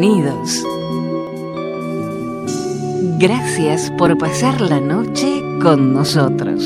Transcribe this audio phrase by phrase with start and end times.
[0.00, 0.64] Bienvenidos.
[3.18, 6.64] Gracias por pasar la noche con nosotros.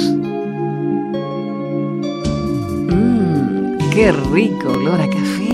[2.91, 5.53] Mmm, qué rico olor a café.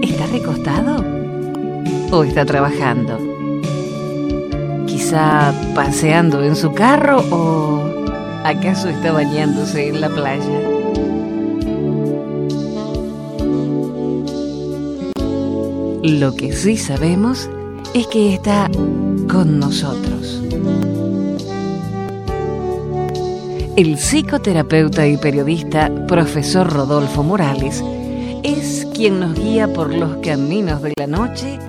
[0.00, 1.04] ¿Está recostado?
[2.10, 3.18] ¿O está trabajando?
[4.86, 7.84] Quizá paseando en su carro o
[8.44, 10.81] acaso está bañándose en la playa.
[16.02, 17.48] Lo que sí sabemos
[17.94, 18.68] es que está
[19.30, 20.42] con nosotros.
[23.76, 27.84] El psicoterapeuta y periodista profesor Rodolfo Morales
[28.42, 31.60] es quien nos guía por los caminos de la noche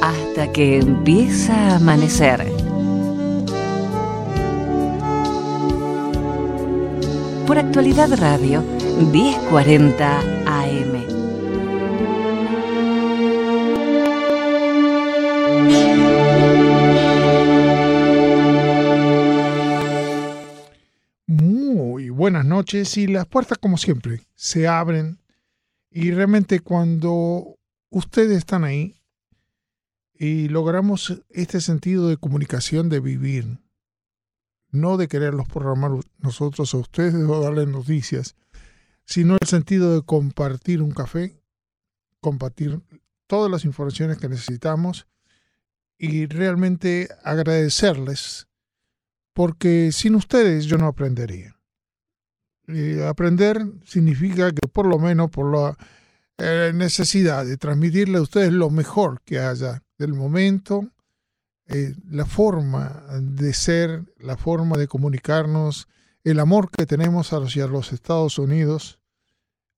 [0.00, 2.46] hasta que empieza a amanecer.
[7.44, 8.62] Por actualidad radio
[9.12, 10.39] 1040
[22.70, 25.18] noches y las puertas como siempre se abren.
[25.90, 27.58] Y realmente cuando
[27.90, 28.94] ustedes están ahí
[30.14, 33.58] y logramos este sentido de comunicación de vivir,
[34.70, 38.36] no de quererlos programar nosotros a ustedes o darles noticias,
[39.04, 41.42] sino el sentido de compartir un café,
[42.20, 42.80] compartir
[43.26, 45.08] todas las informaciones que necesitamos
[45.98, 48.46] y realmente agradecerles
[49.32, 51.59] porque sin ustedes yo no aprendería
[53.08, 55.76] aprender significa que por lo menos por la
[56.38, 60.88] eh, necesidad de transmitirle a ustedes lo mejor que haya del momento,
[61.66, 65.86] eh, la forma de ser, la forma de comunicarnos,
[66.24, 68.98] el amor que tenemos hacia los Estados Unidos,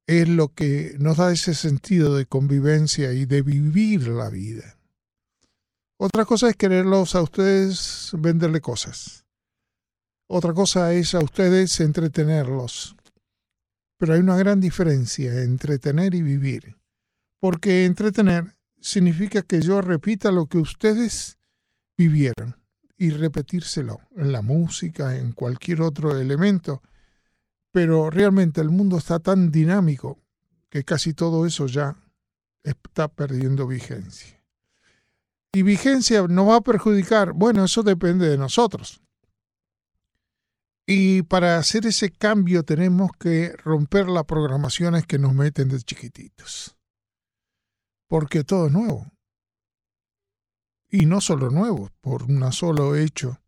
[0.07, 4.79] es lo que nos da ese sentido de convivencia y de vivir la vida.
[5.97, 9.22] Otra cosa es quererlos a ustedes venderle cosas.
[10.27, 12.97] Otra cosa es a ustedes entretenerlos.
[13.99, 16.77] Pero hay una gran diferencia entre entretener y vivir.
[17.39, 21.39] Porque entretener significa que yo repita lo que ustedes
[21.97, 22.57] vivieron
[22.97, 26.83] y repetírselo en la música, en cualquier otro elemento.
[27.71, 30.19] Pero realmente el mundo está tan dinámico
[30.69, 31.97] que casi todo eso ya
[32.63, 34.43] está perdiendo vigencia.
[35.53, 39.02] Y vigencia no va a perjudicar, bueno, eso depende de nosotros.
[40.87, 46.77] Y para hacer ese cambio tenemos que romper las programaciones que nos meten de chiquititos.
[48.09, 49.07] Porque todo es nuevo.
[50.91, 53.41] Y no solo nuevo, por un solo hecho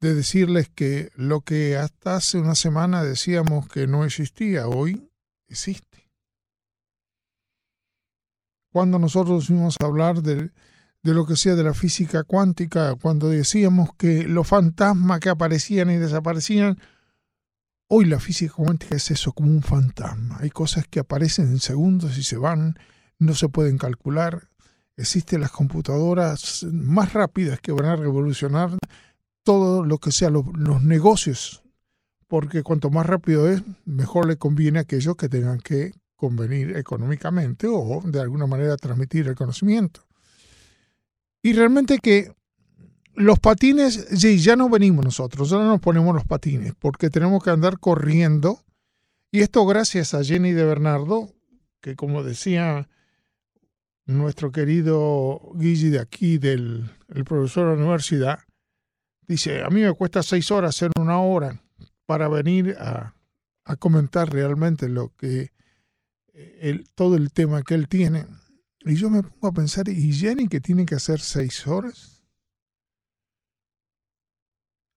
[0.00, 5.10] de decirles que lo que hasta hace una semana decíamos que no existía, hoy
[5.48, 6.10] existe.
[8.70, 10.52] Cuando nosotros fuimos a hablar del
[11.04, 15.90] de lo que sea de la física cuántica, cuando decíamos que los fantasmas que aparecían
[15.90, 16.78] y desaparecían,
[17.88, 20.38] hoy la física cuántica es eso, como un fantasma.
[20.40, 22.78] Hay cosas que aparecen en segundos y se van,
[23.18, 24.48] no se pueden calcular.
[24.96, 28.78] Existen las computadoras más rápidas que van a revolucionar
[29.42, 31.62] todo lo que sea los, negocios,
[32.28, 37.66] porque cuanto más rápido es, mejor le conviene a aquellos que tengan que convenir económicamente
[37.68, 40.00] o de alguna manera transmitir el conocimiento.
[41.44, 42.32] Y realmente que
[43.14, 47.50] los patines, sí, ya no venimos nosotros, ahora nos ponemos los patines, porque tenemos que
[47.50, 48.64] andar corriendo.
[49.30, 51.28] Y esto gracias a Jenny de Bernardo,
[51.82, 52.88] que como decía
[54.06, 58.38] nuestro querido Guille de aquí, del el profesor de la universidad,
[59.28, 61.62] dice, a mí me cuesta seis horas en una hora
[62.06, 63.14] para venir a,
[63.66, 65.52] a comentar realmente lo que
[66.32, 68.24] el, todo el tema que él tiene.
[68.84, 72.22] Y yo me pongo a pensar, ¿y Jenny que tiene que hacer seis horas?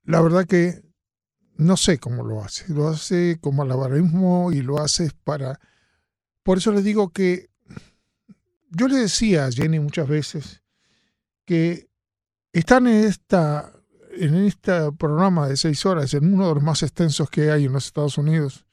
[0.03, 0.83] La verdad que
[1.55, 2.71] no sé cómo lo hace.
[2.73, 5.59] Lo hace como alabarismo y lo hace para...
[6.43, 7.49] Por eso le digo que
[8.69, 10.63] yo le decía a Jenny muchas veces
[11.45, 11.89] que
[12.51, 13.71] están en esta
[14.19, 17.73] en este programa de seis horas, en uno de los más extensos que hay en
[17.73, 18.65] los Estados Unidos,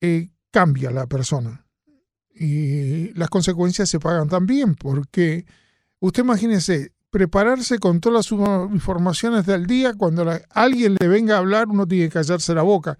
[0.00, 1.61] eh, cambia la persona
[2.34, 5.46] y las consecuencias se pagan también, porque
[6.00, 11.68] usted imagínese prepararse con todas las informaciones del día, cuando alguien le venga a hablar,
[11.68, 12.96] uno tiene que callarse la boca,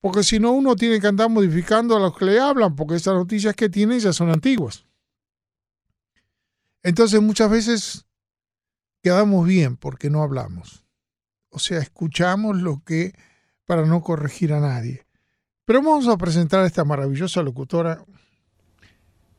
[0.00, 3.14] porque si no, uno tiene que andar modificando a los que le hablan, porque esas
[3.14, 4.86] noticias que tiene ya son antiguas.
[6.82, 8.06] Entonces muchas veces
[9.02, 10.84] quedamos bien porque no hablamos.
[11.50, 13.14] O sea, escuchamos lo que
[13.66, 15.06] para no corregir a nadie.
[15.66, 18.04] Pero vamos a presentar a esta maravillosa locutora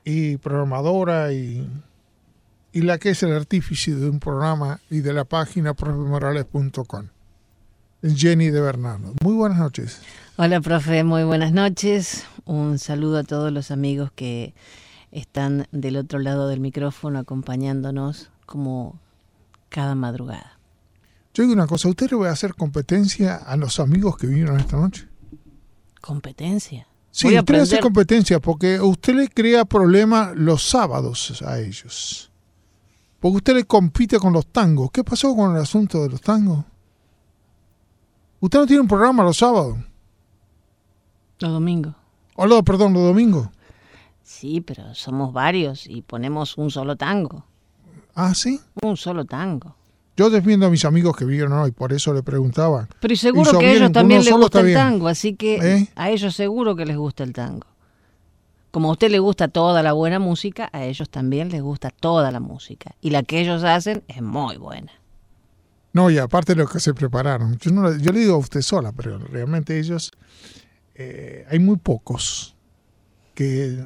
[0.03, 1.67] y programadora y,
[2.71, 7.07] y la que es el artífice de un programa y de la página profemorales.com.
[8.03, 9.13] Jenny de Bernardo.
[9.23, 10.01] Muy buenas noches.
[10.37, 12.25] Hola, profe, muy buenas noches.
[12.45, 14.55] Un saludo a todos los amigos que
[15.11, 18.99] están del otro lado del micrófono acompañándonos como
[19.69, 20.57] cada madrugada.
[21.33, 24.59] Yo digo una cosa, ¿usted le voy a hacer competencia a los amigos que vinieron
[24.59, 25.07] esta noche?
[26.01, 26.87] ¿Competencia?
[27.11, 32.31] Sí, usted hace competencia porque usted le crea problemas los sábados a ellos.
[33.19, 34.89] Porque usted le compite con los tangos.
[34.91, 36.63] ¿Qué pasó con el asunto de los tangos?
[38.39, 39.77] Usted no tiene un programa los sábados.
[41.39, 41.93] Los domingos.
[42.35, 43.49] Hola, perdón, los domingos.
[44.23, 47.45] Sí, pero somos varios y ponemos un solo tango.
[48.15, 48.59] ¿Ah, sí?
[48.81, 49.75] Un solo tango.
[50.17, 52.87] Yo defiendo a mis amigos que vieron hoy, por eso le preguntaba.
[52.99, 55.89] Pero seguro que a ellos también les gusta el tango, así que ¿Eh?
[55.95, 57.67] a ellos seguro que les gusta el tango.
[58.71, 62.31] Como a usted le gusta toda la buena música, a ellos también les gusta toda
[62.31, 62.95] la música.
[63.01, 64.91] Y la que ellos hacen es muy buena.
[65.93, 67.57] No, y aparte de lo que se prepararon.
[67.57, 70.11] Yo, no, yo le digo a usted sola, pero realmente ellos,
[70.95, 72.55] eh, hay muy pocos
[73.33, 73.85] que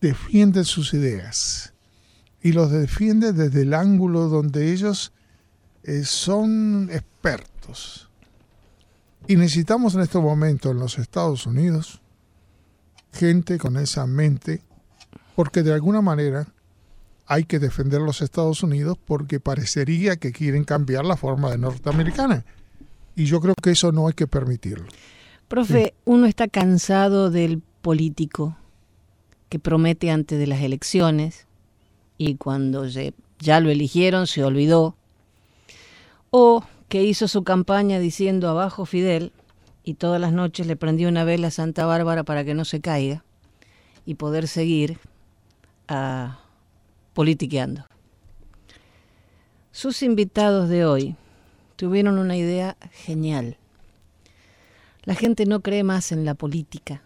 [0.00, 1.74] defienden sus ideas
[2.46, 5.10] y los defienden desde el ángulo donde ellos
[5.82, 8.08] eh, son expertos.
[9.26, 12.00] Y necesitamos en este momento en los Estados Unidos
[13.12, 14.62] gente con esa mente,
[15.34, 16.46] porque de alguna manera
[17.26, 22.44] hay que defender los Estados Unidos porque parecería que quieren cambiar la forma de norteamericana.
[23.16, 24.86] Y yo creo que eso no hay que permitirlo.
[25.48, 28.56] Profe, uno está cansado del político
[29.48, 31.45] que promete antes de las elecciones
[32.18, 32.86] y cuando
[33.38, 34.96] ya lo eligieron se olvidó,
[36.30, 39.32] o que hizo su campaña diciendo abajo Fidel
[39.84, 42.80] y todas las noches le prendió una vela a Santa Bárbara para que no se
[42.80, 43.24] caiga
[44.04, 44.98] y poder seguir
[45.88, 46.40] a
[47.14, 47.86] politiqueando.
[49.72, 51.16] Sus invitados de hoy
[51.76, 53.56] tuvieron una idea genial.
[55.04, 57.02] La gente no cree más en la política,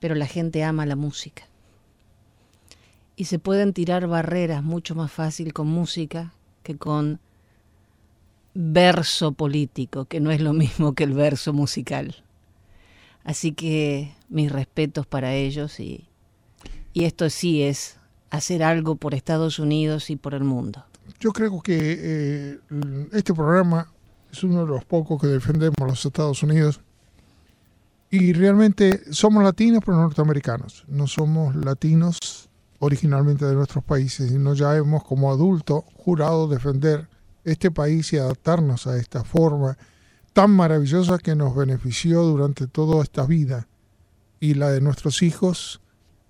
[0.00, 1.48] pero la gente ama la música
[3.16, 6.32] y se pueden tirar barreras mucho más fácil con música
[6.62, 7.20] que con
[8.54, 12.22] verso político, que no es lo mismo que el verso musical.
[13.24, 16.08] Así que mis respetos para ellos y,
[16.92, 17.96] y esto sí es
[18.30, 20.84] hacer algo por Estados Unidos y por el mundo.
[21.20, 22.58] Yo creo que eh,
[23.12, 23.90] este programa
[24.32, 26.80] es uno de los pocos que defendemos los Estados Unidos
[28.10, 34.54] y realmente somos latinos pero norteamericanos, no somos latinos originalmente de nuestros países, y no
[34.54, 37.08] ya hemos como adultos jurado defender
[37.44, 39.76] este país y adaptarnos a esta forma
[40.32, 43.68] tan maravillosa que nos benefició durante toda esta vida
[44.40, 45.80] y la de nuestros hijos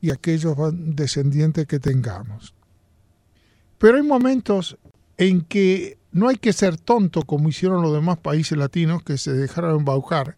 [0.01, 2.55] y aquellos descendientes que tengamos.
[3.79, 4.77] Pero hay momentos
[5.17, 9.33] en que no hay que ser tonto como hicieron los demás países latinos que se
[9.33, 10.37] dejaron embaujar.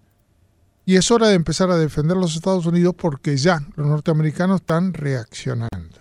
[0.89, 4.95] Y es hora de empezar a defender los Estados Unidos porque ya los norteamericanos están
[4.95, 5.99] reaccionando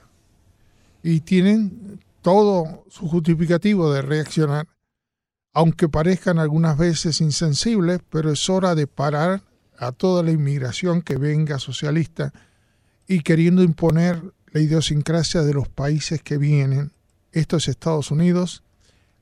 [1.01, 4.67] y tienen todo su justificativo de reaccionar,
[5.53, 9.41] aunque parezcan algunas veces insensibles, pero es hora de parar
[9.79, 12.31] a toda la inmigración que venga socialista
[13.07, 16.91] y queriendo imponer la idiosincrasia de los países que vienen.
[17.31, 18.61] Esto es Estados Unidos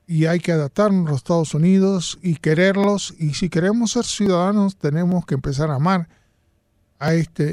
[0.06, 4.76] y hay que adaptarnos a los Estados Unidos y quererlos y si queremos ser ciudadanos
[4.76, 6.08] tenemos que empezar a amar
[6.98, 7.44] a esta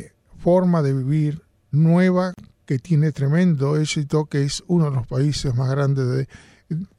[0.43, 1.41] forma de vivir
[1.71, 2.33] nueva
[2.65, 6.27] que tiene tremendo éxito, que es uno de los países más grandes de,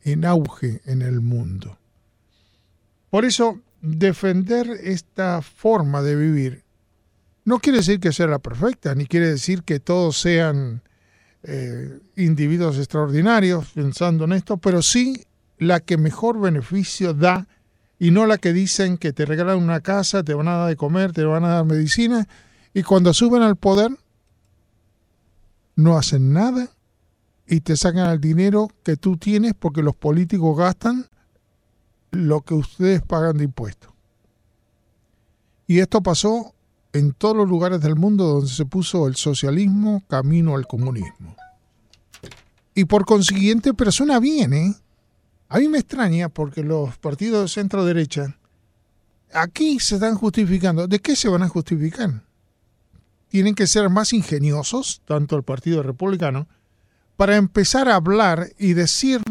[0.02, 1.78] en auge en el mundo.
[3.10, 6.64] Por eso, defender esta forma de vivir
[7.44, 10.82] no quiere decir que sea la perfecta, ni quiere decir que todos sean
[11.42, 15.24] eh, individuos extraordinarios pensando en esto, pero sí
[15.62, 17.46] la que mejor beneficio da
[17.98, 20.76] y no la que dicen que te regalan una casa, te van a dar de
[20.76, 22.28] comer, te van a dar medicina
[22.74, 23.90] y cuando suben al poder
[25.76, 26.68] no hacen nada
[27.46, 31.06] y te sacan el dinero que tú tienes porque los políticos gastan
[32.10, 33.92] lo que ustedes pagan de impuestos.
[35.66, 36.54] Y esto pasó
[36.92, 41.36] en todos los lugares del mundo donde se puso el socialismo camino al comunismo.
[42.74, 44.74] Y por consiguiente, pero suena bien, ¿eh?
[45.52, 48.38] A mí me extraña porque los partidos de centro derecha
[49.34, 50.86] aquí se están justificando.
[50.88, 52.22] ¿De qué se van a justificar?
[53.32, 56.48] tienen que ser más ingeniosos, tanto el Partido Republicano,
[57.16, 59.22] para empezar a hablar y decir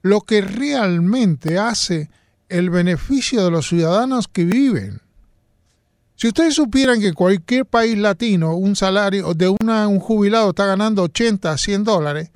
[0.00, 2.08] lo que realmente hace
[2.48, 5.02] el beneficio de los ciudadanos que viven.
[6.16, 11.02] Si ustedes supieran que cualquier país latino, un salario de una, un jubilado está ganando
[11.02, 12.30] 80, 100 dólares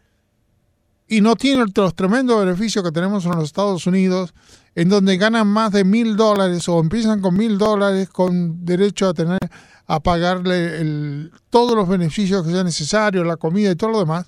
[1.08, 4.34] y no tiene los tremendos beneficios que tenemos en los Estados Unidos,
[4.74, 9.14] en donde ganan más de mil dólares o empiezan con mil dólares con derecho a
[9.14, 9.38] tener
[9.86, 14.26] a pagarle todos los beneficios que sea necesario, la comida y todo lo demás.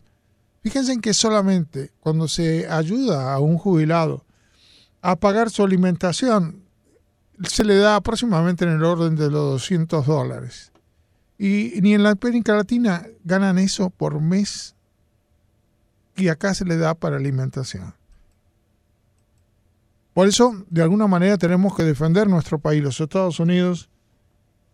[0.62, 4.25] Fíjense en que solamente cuando se ayuda a un jubilado
[5.02, 6.62] a pagar su alimentación,
[7.44, 10.73] se le da aproximadamente en el orden de los 200 dólares.
[11.38, 14.75] Y ni en la América Latina ganan eso por mes
[16.18, 17.94] y acá se le da para alimentación.
[20.12, 23.88] Por eso, de alguna manera, tenemos que defender nuestro país, los Estados Unidos,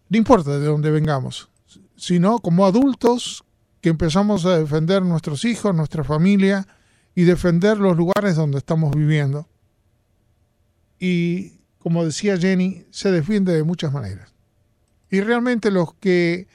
[0.09, 1.51] no importa de dónde vengamos,
[1.97, 3.45] sino como adultos
[3.81, 6.67] que empezamos a defender nuestros hijos, nuestra familia
[7.15, 9.47] y defender los lugares donde estamos viviendo.
[10.99, 14.33] Y como decía Jenny, se defiende de muchas maneras.
[15.11, 16.49] Y realmente los que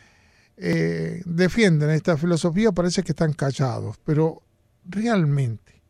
[0.58, 4.42] eh, defienden esta filosofía parece que están callados, pero
[4.90, 5.82] realmente,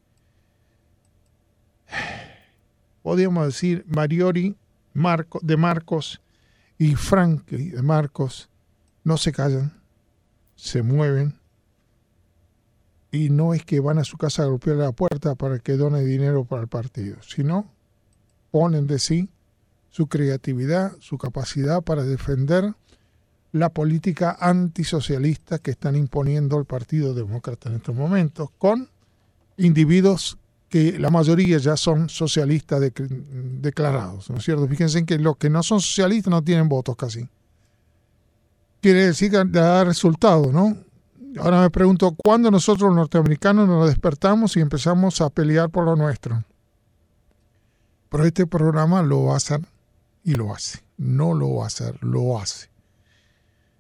[3.02, 4.56] podríamos decir, Mariori
[4.94, 6.22] Marco, de Marcos
[6.78, 8.50] y Franklin de Marcos
[9.04, 9.82] no se callan,
[10.56, 11.40] se mueven
[13.12, 16.04] y no es que van a su casa a golpear la puerta para que done
[16.04, 17.72] dinero para el partido, sino
[18.52, 19.30] ponen de sí
[19.90, 22.76] su creatividad, su capacidad para defender
[23.52, 28.90] la política antisocialista que están imponiendo el Partido Demócrata en estos momentos, con
[29.58, 30.38] individuos
[30.70, 32.80] que la mayoría ya son socialistas
[33.62, 34.68] declarados, ¿no es cierto?
[34.68, 37.28] Fíjense que los que no son socialistas no tienen votos casi.
[38.82, 40.78] Quiere decir que da resultado, ¿no?
[41.40, 45.96] Ahora me pregunto, ¿cuándo nosotros los norteamericanos nos despertamos y empezamos a pelear por lo
[45.96, 46.44] nuestro?
[48.10, 49.62] Pero este programa lo va a hacer
[50.24, 50.80] y lo hace.
[50.98, 52.69] No lo va a hacer, lo hace.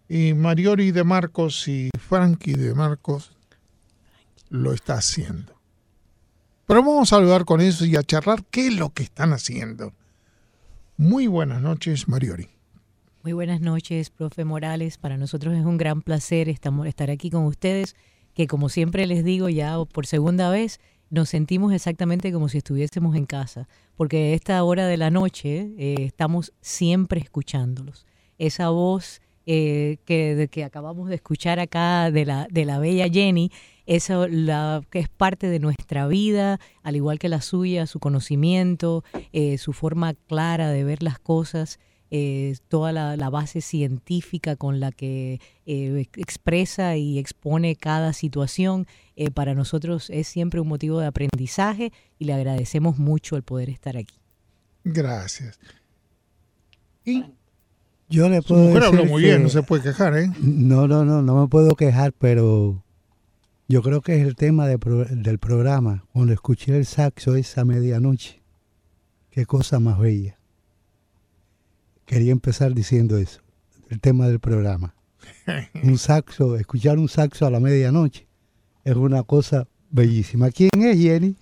[0.09, 3.31] Y Mariori de Marcos y Frankie de Marcos
[4.49, 5.53] lo está haciendo.
[6.65, 9.93] Pero vamos a hablar con eso y a charlar qué es lo que están haciendo.
[10.97, 12.49] Muy buenas noches, Mariori.
[13.23, 14.97] Muy buenas noches, profe Morales.
[14.97, 17.95] Para nosotros es un gran placer estar aquí con ustedes,
[18.33, 20.79] que como siempre les digo ya por segunda vez,
[21.11, 25.71] nos sentimos exactamente como si estuviésemos en casa, porque a esta hora de la noche
[25.77, 28.07] eh, estamos siempre escuchándolos.
[28.37, 33.51] Esa voz eh, que, que acabamos de escuchar acá de la, de la bella Jenny,
[33.87, 39.03] eso la, que es parte de nuestra vida, al igual que la suya, su conocimiento,
[39.33, 41.79] eh, su forma clara de ver las cosas.
[42.11, 48.85] Eh, toda la, base científica con la que eh, expresa y expone cada situación,
[49.33, 53.97] para nosotros es siempre un motivo de aprendizaje y le agradecemos mucho el poder estar
[53.97, 54.15] aquí.
[54.83, 55.59] Gracias.
[57.03, 57.25] Y
[58.09, 60.31] yo le puedo decir muy bien, no se puede quejar, ¿eh?
[60.41, 62.83] No, no, no, no me puedo quejar, pero
[63.67, 66.05] yo creo que es el tema del programa.
[66.11, 68.41] Cuando escuché el saxo esa medianoche,
[69.29, 70.39] qué cosa más bella
[72.09, 73.41] quería empezar diciendo eso,
[73.89, 74.95] el tema del programa.
[75.83, 78.27] un saxo, escuchar un saxo a la medianoche
[78.83, 80.49] es una cosa bellísima.
[80.49, 81.35] ¿Quién es Jenny?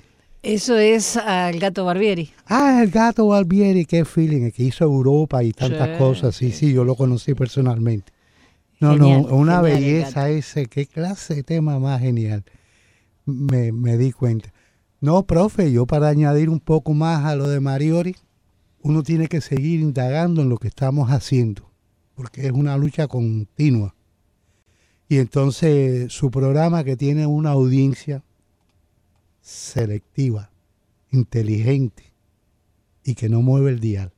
[0.44, 2.32] Eso es el gato Barbieri.
[2.46, 6.36] Ah, el gato Barbieri, qué feeling, el que hizo Europa y tantas cosas.
[6.36, 8.12] Sí, sí, yo lo conocí personalmente.
[8.80, 12.44] No, no, una belleza ese, qué clase de tema más genial.
[13.26, 14.54] Me, me di cuenta.
[15.02, 18.16] No, profe, yo para añadir un poco más a lo de Mariori,
[18.82, 21.72] uno tiene que seguir indagando en lo que estamos haciendo,
[22.16, 23.96] porque es una lucha continua.
[25.10, 28.24] Y entonces su programa que tiene una audiencia
[29.48, 30.52] selectiva,
[31.10, 32.12] inteligente
[33.06, 34.12] y que no mueve el dial.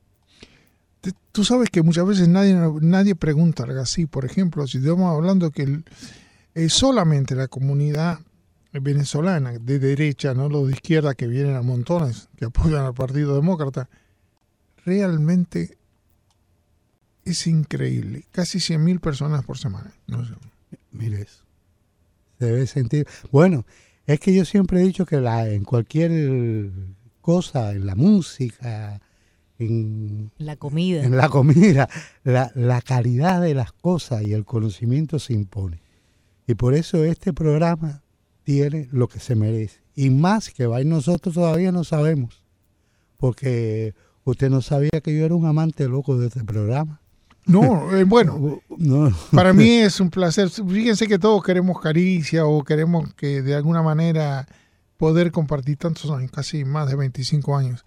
[1.32, 4.08] Tú sabes que muchas veces nadie, nadie pregunta algo así.
[4.08, 5.84] Por ejemplo, si estamos hablando que
[6.56, 8.20] es solamente la comunidad
[8.74, 13.36] venezolana de derecha, no los de izquierda que vienen a montones, que apoyan al Partido
[13.36, 13.88] Demócrata,
[14.84, 15.78] realmente
[17.24, 18.26] es increíble.
[18.32, 19.94] Casi 100.000 personas por semana.
[20.08, 20.24] No
[20.92, 21.44] Mire eso.
[22.40, 23.08] Se debe sentir.
[23.32, 23.66] Bueno,
[24.13, 26.72] es que yo siempre he dicho que la, en cualquier
[27.22, 29.01] cosa, en la música,
[29.58, 31.89] en la comida, en la comida,
[32.24, 35.82] la, la calidad de las cosas y el conocimiento se impone.
[36.48, 38.01] Y por eso este programa
[38.44, 39.82] tiene lo que se merece.
[39.96, 42.44] Y más que va nosotros todavía no sabemos.
[43.18, 43.94] Porque
[44.30, 47.01] Usted no sabía que yo era un amante loco de este programa.
[47.50, 48.62] No, eh, bueno,
[49.32, 50.50] para mí es un placer.
[50.50, 54.48] Fíjense que todos queremos caricia o queremos que de alguna manera
[54.98, 57.86] poder compartir tantos años, casi más de 25 años.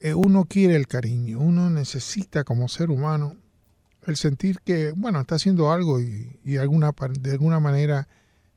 [0.00, 3.36] Eh, uno quiere el cariño, uno necesita como ser humano
[4.06, 8.08] el sentir que, bueno, está haciendo algo y, alguna, de alguna manera,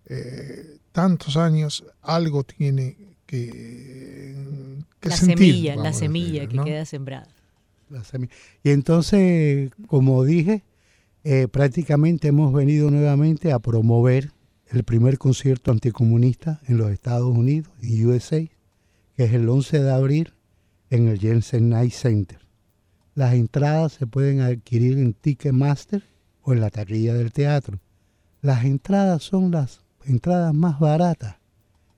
[0.06, 4.36] eh, tantos años, algo tiene que,
[5.00, 7.28] que la Semilla, la semilla que queda sembrada.
[8.64, 10.64] Y entonces, como dije,
[11.24, 14.32] eh, prácticamente hemos venido nuevamente a promover
[14.68, 18.42] el primer concierto anticomunista en los Estados Unidos, en USA,
[19.16, 20.34] que es el 11 de abril
[20.90, 22.40] en el Jensen Night Center.
[23.16, 26.04] Las entradas se pueden adquirir en Ticketmaster
[26.42, 27.80] o en la taquilla del teatro.
[28.42, 31.38] Las entradas son las entradas más baratas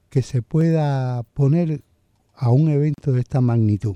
[0.10, 1.82] que se pueda poner
[2.36, 3.96] a un evento de esta magnitud.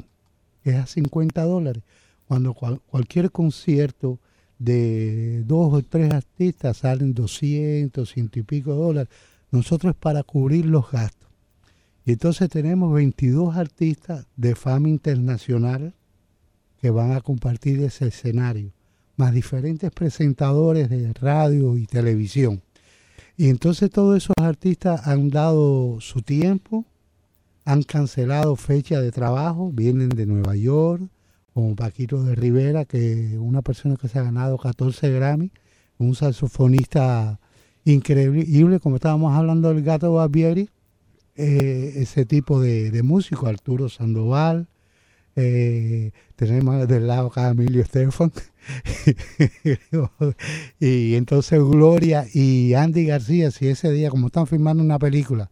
[0.63, 1.83] Es a 50 dólares.
[2.27, 4.19] Cuando cualquier concierto
[4.59, 9.09] de dos o tres artistas salen 200, ciento y pico dólares.
[9.51, 11.29] Nosotros para cubrir los gastos.
[12.05, 15.93] Y entonces tenemos 22 artistas de fama internacional
[16.81, 18.71] que van a compartir ese escenario,
[19.17, 22.61] más diferentes presentadores de radio y televisión.
[23.37, 26.85] Y entonces todos esos artistas han dado su tiempo,
[27.69, 31.03] han cancelado fecha de trabajo, vienen de Nueva York,
[31.53, 35.51] como Paquito de Rivera, que una persona que se ha ganado 14 Grammy,
[35.99, 37.39] un saxofonista
[37.85, 40.71] increíble, como estábamos hablando del gato Barbieri,
[41.35, 44.67] eh, ese tipo de, músico, Arturo Sandoval,
[45.35, 48.31] eh, tenemos del lado a Emilio Estefan,
[50.79, 55.51] y entonces Gloria y Andy García, si ese día, como están filmando una película,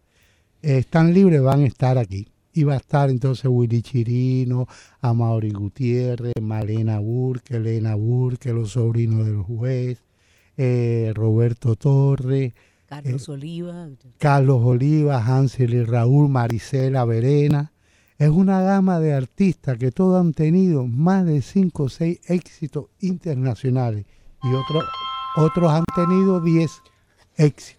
[0.62, 2.28] están libres, van a estar aquí.
[2.54, 4.68] Y va a estar entonces Willy Chirino,
[5.02, 10.04] Amaury Gutiérrez, Malena Burke, Elena Burke, los sobrinos del juez,
[10.58, 12.56] eh, Roberto Torre,
[12.88, 17.74] Carlos eh, Oliva, Carlos Oliva, Hansel y Raúl, Marisela Verena,
[18.18, 22.88] es una gama de artistas que todos han tenido más de 5 o 6 éxitos
[23.00, 24.06] internacionales
[24.42, 24.86] y otros,
[25.36, 26.72] otros han tenido 10
[27.36, 27.77] éxitos.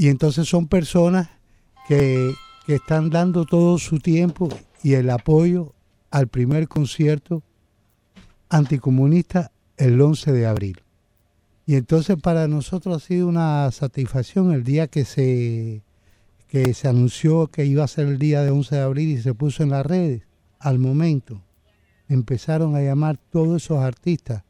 [0.00, 1.28] Y entonces son personas
[1.86, 2.32] que,
[2.66, 4.48] que están dando todo su tiempo
[4.82, 5.74] y el apoyo
[6.10, 7.42] al primer concierto
[8.48, 10.80] anticomunista el 11 de abril.
[11.66, 15.82] Y entonces para nosotros ha sido una satisfacción el día que se
[16.48, 19.34] que se anunció que iba a ser el día de 11 de abril y se
[19.34, 20.22] puso en las redes,
[20.58, 21.42] al momento
[22.08, 24.44] empezaron a llamar todos esos artistas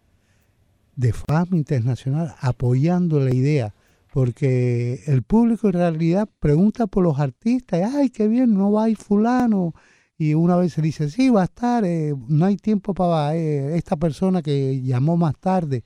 [0.95, 3.75] de fama internacional apoyando la idea,
[4.13, 8.91] porque el público en realidad pregunta por los artistas, ay, qué bien, no va a
[8.91, 9.75] ir fulano,
[10.21, 13.79] y una vez se dice, sí, va a estar, eh, no hay tiempo para eh,
[13.79, 15.83] esta persona que llamó más tarde,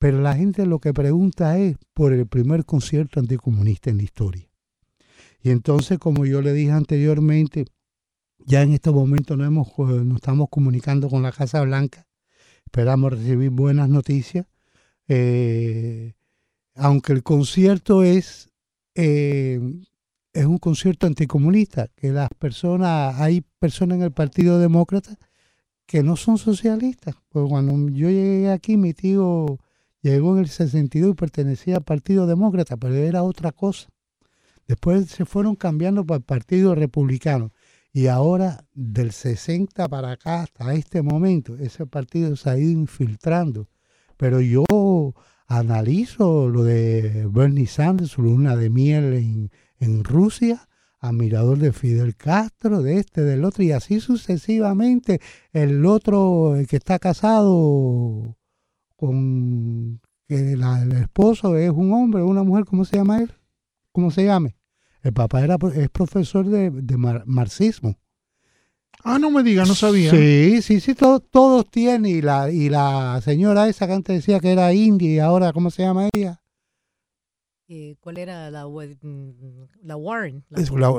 [0.00, 4.50] pero la gente lo que pregunta es por el primer concierto anticomunista en la historia.
[5.40, 7.66] Y entonces, como yo le dije anteriormente,
[8.38, 12.08] ya en estos momentos no hemos, eh, nos estamos comunicando con la Casa Blanca.
[12.64, 14.46] Esperamos recibir buenas noticias.
[16.78, 18.50] Aunque el concierto es,
[18.94, 19.60] eh,
[20.32, 25.18] es un concierto anticomunista, que las personas, hay personas en el Partido Demócrata
[25.86, 27.16] que no son socialistas.
[27.30, 29.58] Pues cuando yo llegué aquí, mi tío
[30.02, 33.88] llegó en el 62 y pertenecía al Partido Demócrata, pero era otra cosa.
[34.66, 37.52] Después se fueron cambiando para el Partido Republicano.
[37.90, 43.66] Y ahora, del 60 para acá hasta este momento, ese partido se ha ido infiltrando.
[44.18, 44.64] Pero yo
[45.48, 50.68] analizo lo de Bernie Sanders, su luna de miel en, en Rusia,
[51.00, 55.20] admirador de Fidel Castro, de este, del otro, y así sucesivamente.
[55.52, 58.36] El otro que está casado
[58.94, 63.32] con que el esposo es un hombre, una mujer, ¿cómo se llama él?
[63.92, 64.56] ¿Cómo se llame?
[65.02, 66.70] El papá era, es profesor de,
[67.24, 67.96] marxismo.
[69.10, 70.10] Ah, no me diga, no sabía.
[70.10, 72.04] Sí, sí, sí, todos tienen.
[72.04, 75.70] Y la, y la señora esa que antes decía que era india y ahora, ¿cómo
[75.70, 76.42] se llama ella?
[77.68, 78.66] Eh, ¿Cuál era la,
[79.82, 80.44] la Warren?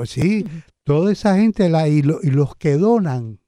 [0.06, 0.44] sí,
[0.82, 3.38] toda esa gente la, y, y, los que donan,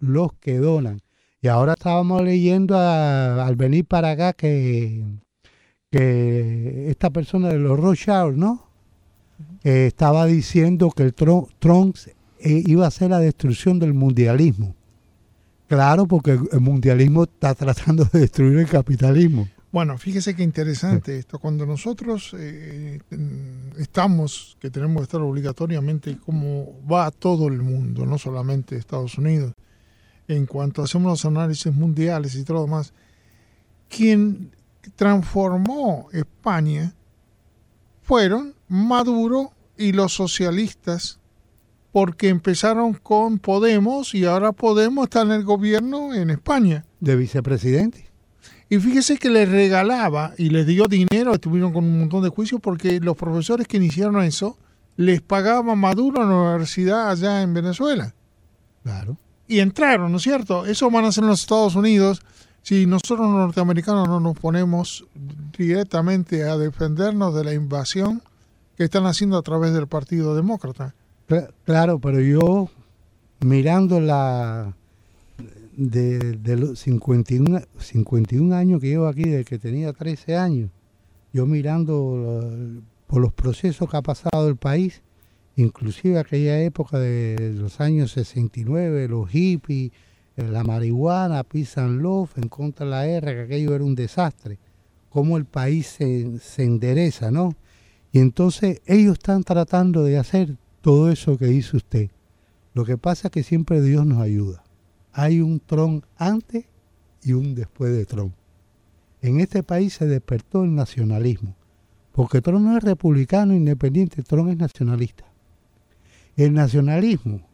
[0.00, 1.00] los que donan.
[1.40, 5.04] Y ahora estábamos leyendo al venir para acá que,
[5.92, 8.66] que esta persona de los Rothschild, ¿no?
[9.62, 11.96] Eh, estaba diciendo que el Trump
[12.42, 14.74] eh, iba a ser la destrucción del mundialismo.
[15.68, 19.48] Claro, porque el mundialismo está tratando de destruir el capitalismo.
[19.72, 21.38] Bueno, fíjese qué interesante esto.
[21.38, 23.00] Cuando nosotros eh,
[23.78, 29.54] estamos, que tenemos que estar obligatoriamente como va todo el mundo, no solamente Estados Unidos,
[30.28, 32.92] en cuanto hacemos los análisis mundiales y todo lo demás,
[33.88, 34.50] quien
[34.94, 36.94] transformó España
[38.02, 41.18] fueron Maduro y los socialistas
[41.92, 46.84] porque empezaron con Podemos y ahora Podemos está en el gobierno en España.
[47.00, 48.10] De vicepresidente.
[48.70, 52.58] Y fíjese que les regalaba y les dio dinero, estuvieron con un montón de juicios
[52.62, 54.56] porque los profesores que iniciaron eso
[54.96, 58.14] les pagaba Maduro en la universidad allá en Venezuela.
[58.82, 59.18] Claro.
[59.46, 60.64] Y entraron, ¿no es cierto?
[60.64, 62.22] Eso van a hacer en los Estados Unidos
[62.62, 65.04] si nosotros los norteamericanos no nos ponemos
[65.58, 68.22] directamente a defendernos de la invasión
[68.76, 70.94] que están haciendo a través del Partido Demócrata.
[71.64, 72.68] Claro, pero yo
[73.40, 74.74] mirando la
[75.76, 80.70] de, los 51, 51 años que llevo aquí, desde que tenía 13 años,
[81.32, 85.02] yo mirando por los procesos que ha pasado el país,
[85.56, 89.92] inclusive aquella época de los años 69, los hippies,
[90.36, 94.58] la marihuana, peace and love, en contra de la R, que aquello era un desastre,
[95.08, 97.54] cómo el país se, se endereza, ¿no?
[98.12, 102.10] Y entonces ellos están tratando de hacer todo eso que dice usted.
[102.74, 104.62] Lo que pasa es que siempre Dios nos ayuda.
[105.12, 106.66] Hay un tron antes
[107.22, 108.34] y un después de Trump.
[109.20, 111.54] En este país se despertó el nacionalismo,
[112.12, 115.24] porque Trump no es republicano independiente, Trump es nacionalista.
[116.36, 117.46] El nacionalismo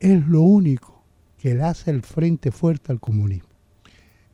[0.00, 1.02] es lo único
[1.38, 3.48] que le hace el frente fuerte al comunismo.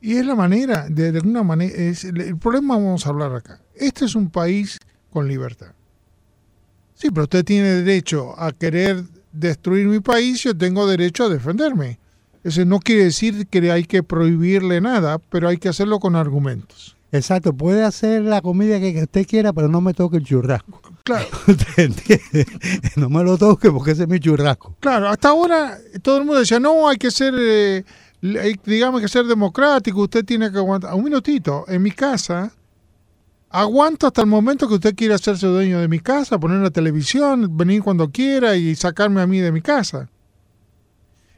[0.00, 3.60] Y es la manera, de, alguna manera, es, el problema vamos a hablar acá.
[3.74, 4.78] Este es un país
[5.10, 5.74] con libertad.
[7.00, 11.98] Sí, pero usted tiene derecho a querer destruir mi país, yo tengo derecho a defenderme.
[12.44, 16.98] Eso no quiere decir que hay que prohibirle nada, pero hay que hacerlo con argumentos.
[17.10, 20.80] Exacto, puede hacer la comida que usted quiera, pero no me toque el churrasco.
[21.02, 21.26] Claro.
[22.96, 24.76] No me lo toque porque ese es mi churrasco.
[24.80, 27.84] Claro, hasta ahora todo el mundo decía, no, hay que ser, eh,
[28.64, 30.94] digamos que ser democrático, usted tiene que aguantar.
[30.94, 32.52] Un minutito, en mi casa,
[33.50, 37.56] aguanto hasta el momento que usted quiera hacerse dueño de mi casa, poner la televisión,
[37.56, 40.08] venir cuando quiera y sacarme a mí de mi casa.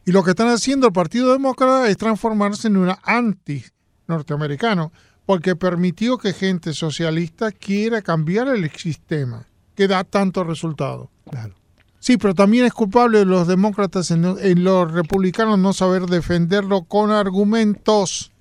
[0.05, 4.93] Y lo que están haciendo el Partido Demócrata es transformarse en una anti-norteamericano
[5.25, 11.09] porque permitió que gente socialista quiera cambiar el sistema que da tantos resultados.
[11.31, 11.55] Claro.
[12.01, 17.13] Sí, pero también es culpable de los demócratas en, los republicanos no saber defenderlo con
[17.13, 18.33] argumentos.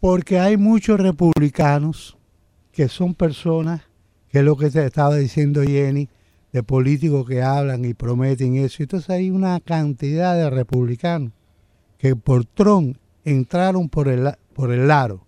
[0.00, 2.16] Porque hay muchos republicanos
[2.76, 3.80] que son personas,
[4.30, 6.08] que es lo que te estaba diciendo Jenny,
[6.52, 8.82] de políticos que hablan y prometen eso.
[8.82, 11.32] Entonces hay una cantidad de republicanos
[11.98, 15.26] que por Trump entraron por el, por el laro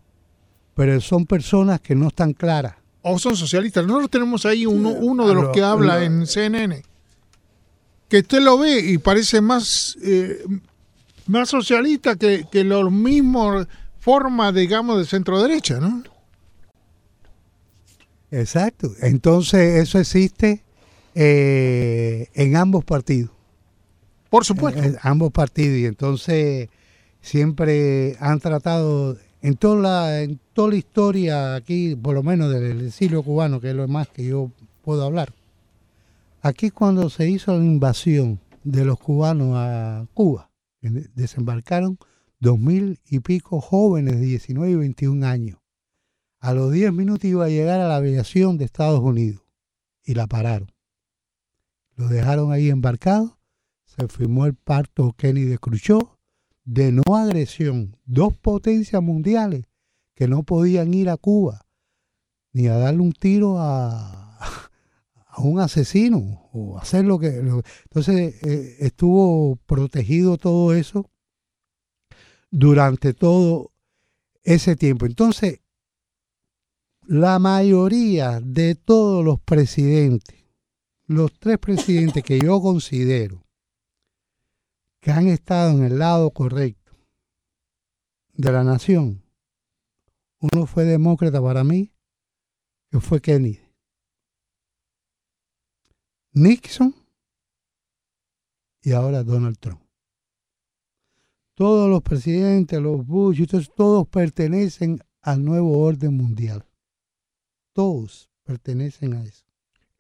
[0.79, 2.77] pero son personas que no están claras.
[3.03, 3.85] O son socialistas.
[3.85, 6.85] Nosotros tenemos ahí uno, uno de los que habla en CNN,
[8.09, 10.45] que usted lo ve y parece más, eh,
[11.27, 13.67] más socialista que, que los mismos
[13.99, 16.05] formas, digamos, de centro derecha, ¿no?
[18.31, 18.93] Exacto.
[19.01, 20.63] Entonces eso existe
[21.15, 23.31] eh, en ambos partidos.
[24.31, 24.83] Por supuesto.
[24.83, 25.79] En, ambos partidos.
[25.79, 26.69] Y entonces
[27.21, 32.87] siempre han tratado en toda la, en toda la historia aquí, por lo menos del
[32.87, 34.51] exilio cubano, que es lo más que yo
[34.83, 35.33] puedo hablar,
[36.43, 41.99] aquí cuando se hizo la invasión de los cubanos a Cuba, desembarcaron
[42.41, 45.59] dos mil y pico jóvenes de 19 y 21 años.
[46.41, 49.43] A los 10 minutos iba a llegar a la aviación de Estados Unidos
[50.05, 50.71] y la pararon.
[51.97, 53.39] Lo dejaron ahí embarcado,
[53.85, 56.07] se firmó el pacto Kennedy de Khrushchev
[56.65, 59.65] de no agresión, dos potencias mundiales
[60.15, 61.67] que no podían ir a Cuba
[62.53, 64.39] ni a darle un tiro a,
[65.27, 67.29] a un asesino o hacer lo que...
[67.29, 71.11] entonces eh, estuvo protegido todo eso
[72.51, 73.73] durante todo
[74.43, 75.07] ese tiempo.
[75.07, 75.61] Entonces,
[77.09, 80.45] la mayoría de todos los presidentes,
[81.07, 83.47] los tres presidentes que yo considero
[85.01, 86.93] que han estado en el lado correcto
[88.35, 89.25] de la nación.
[90.39, 91.95] Uno fue demócrata para mí,
[92.91, 93.59] que fue Kennedy.
[96.33, 96.95] Nixon
[98.83, 99.81] y ahora Donald Trump.
[101.55, 103.43] Todos los presidentes, los Bush,
[103.75, 106.68] todos pertenecen al nuevo orden mundial.
[107.79, 109.45] Todos pertenecen a eso.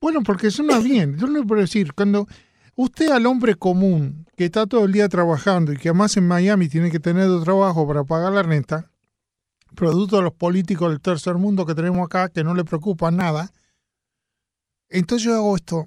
[0.00, 1.16] Bueno, porque suena bien.
[1.16, 2.26] Yo no puedo decir, cuando
[2.74, 6.68] usted al hombre común que está todo el día trabajando y que además en Miami
[6.68, 8.90] tiene que tener otro trabajo para pagar la renta,
[9.76, 13.52] producto de los políticos del tercer mundo que tenemos acá, que no le preocupa nada,
[14.88, 15.86] entonces yo hago esto.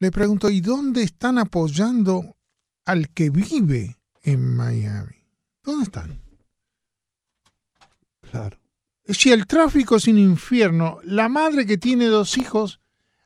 [0.00, 2.36] Le pregunto, ¿y dónde están apoyando
[2.84, 5.16] al que vive en Miami?
[5.62, 6.20] ¿Dónde están?
[8.20, 8.59] Claro.
[9.12, 12.80] Si el tráfico es un infierno, la madre que tiene dos hijos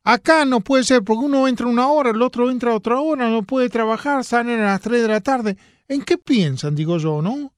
[0.06, 3.42] Acá no puede ser, porque uno entra una hora, el otro entra otra hora, no
[3.42, 5.56] puede trabajar, salen a las 3 de la tarde.
[5.88, 7.54] ¿En qué piensan, digo yo, no?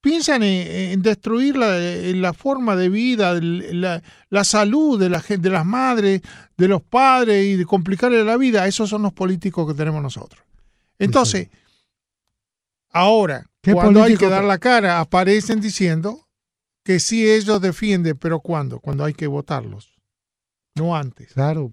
[0.00, 6.22] Piensan en, destruir la, forma de vida, la, la salud de, la, de las madres,
[6.56, 8.66] de los padres y de complicarle la vida.
[8.66, 10.42] Esos son los políticos que tenemos nosotros.
[10.98, 11.48] Entonces,
[12.90, 16.21] ahora, cuando hay que dar la cara, aparecen diciendo
[16.84, 18.80] que sí ellos defienden, pero ¿cuándo?
[18.80, 19.94] Cuando hay que votarlos,
[20.74, 21.32] no antes.
[21.32, 21.72] Claro,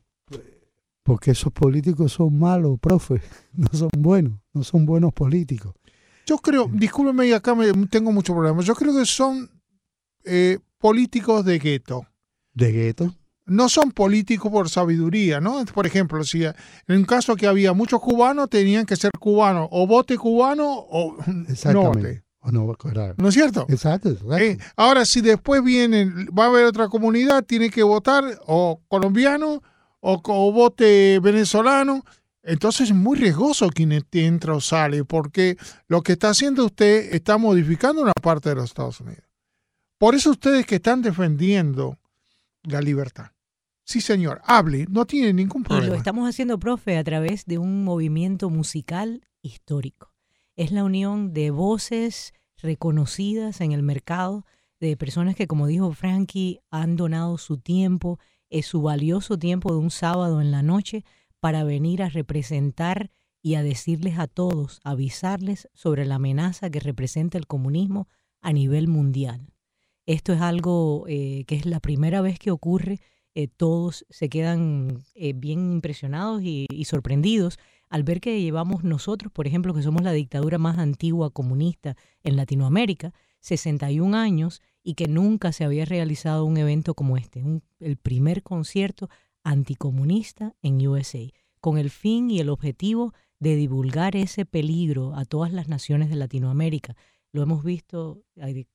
[1.04, 3.22] porque esos políticos son malos, profe,
[3.54, 5.74] no son buenos, no son buenos políticos.
[6.26, 9.50] Yo creo, discúlpeme, y acá me, tengo muchos problemas, yo creo que son
[10.24, 12.06] eh, políticos de gueto.
[12.54, 13.16] ¿De gueto?
[13.46, 15.66] No son políticos por sabiduría, ¿no?
[15.66, 16.54] Por ejemplo, si en
[16.88, 21.18] un caso que había muchos cubanos, tenían que ser cubanos, o vote cubano o
[21.74, 22.24] no vote.
[22.44, 22.76] No,
[23.18, 23.66] ¿No es cierto?
[23.70, 24.38] Exacto, exacto.
[24.38, 29.62] Eh, ahora, si después vienen, va a haber otra comunidad, tiene que votar o colombiano
[30.00, 32.04] o, o vote venezolano.
[32.42, 37.38] Entonces es muy riesgoso quien entra o sale, porque lo que está haciendo usted está
[37.38, 39.26] modificando una parte de los Estados Unidos.
[39.98, 42.00] Por eso ustedes que están defendiendo
[42.64, 43.32] la libertad.
[43.84, 45.88] Sí, señor, hable, no tiene ningún problema.
[45.88, 50.14] Y lo estamos haciendo, profe, a través de un movimiento musical histórico.
[50.60, 54.46] Es la unión de voces reconocidas en el mercado,
[54.82, 58.20] de personas que, como dijo Frankie, han donado su tiempo,
[58.50, 61.06] es su valioso tiempo de un sábado en la noche
[61.40, 63.10] para venir a representar
[63.42, 68.10] y a decirles a todos, avisarles sobre la amenaza que representa el comunismo
[68.42, 69.54] a nivel mundial.
[70.06, 73.00] Esto es algo eh, que es la primera vez que ocurre.
[73.34, 79.48] Eh, todos se quedan eh, bien impresionados y, sorprendidos al ver que llevamos nosotros, por
[79.48, 85.52] ejemplo, que somos la dictadura más antigua comunista en Latinoamérica, 61 años y que nunca
[85.52, 89.10] se había realizado un evento como este, un, el primer concierto
[89.44, 91.28] anticomunista en USA,
[91.60, 96.16] con el fin y el objetivo de divulgar ese peligro a todas las naciones de
[96.16, 96.96] Latinoamérica.
[97.32, 98.24] Lo hemos visto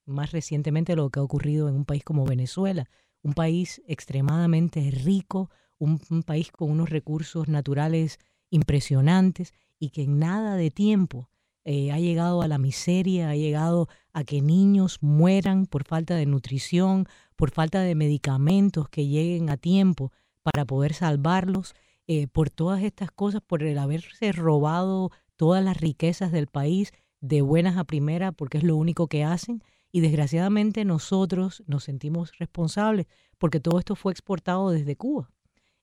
[0.06, 2.88] más recientemente lo que ha ocurrido en un país como Venezuela,
[3.22, 8.18] un país extremadamente rico, un, país con unos recursos naturales
[8.54, 11.28] impresionantes y que en nada de tiempo
[11.64, 16.26] eh, ha llegado a la miseria, ha llegado a que niños mueran por falta de
[16.26, 20.12] nutrición, por falta de medicamentos que lleguen a tiempo
[20.42, 21.74] para poder salvarlos,
[22.06, 27.40] eh, por todas estas cosas, por el haberse robado todas las riquezas del país de
[27.40, 29.62] buenas a primera, porque es lo único que hacen.
[29.90, 33.06] Y desgraciadamente nosotros nos sentimos responsables
[33.38, 35.30] porque todo esto fue exportado desde Cuba.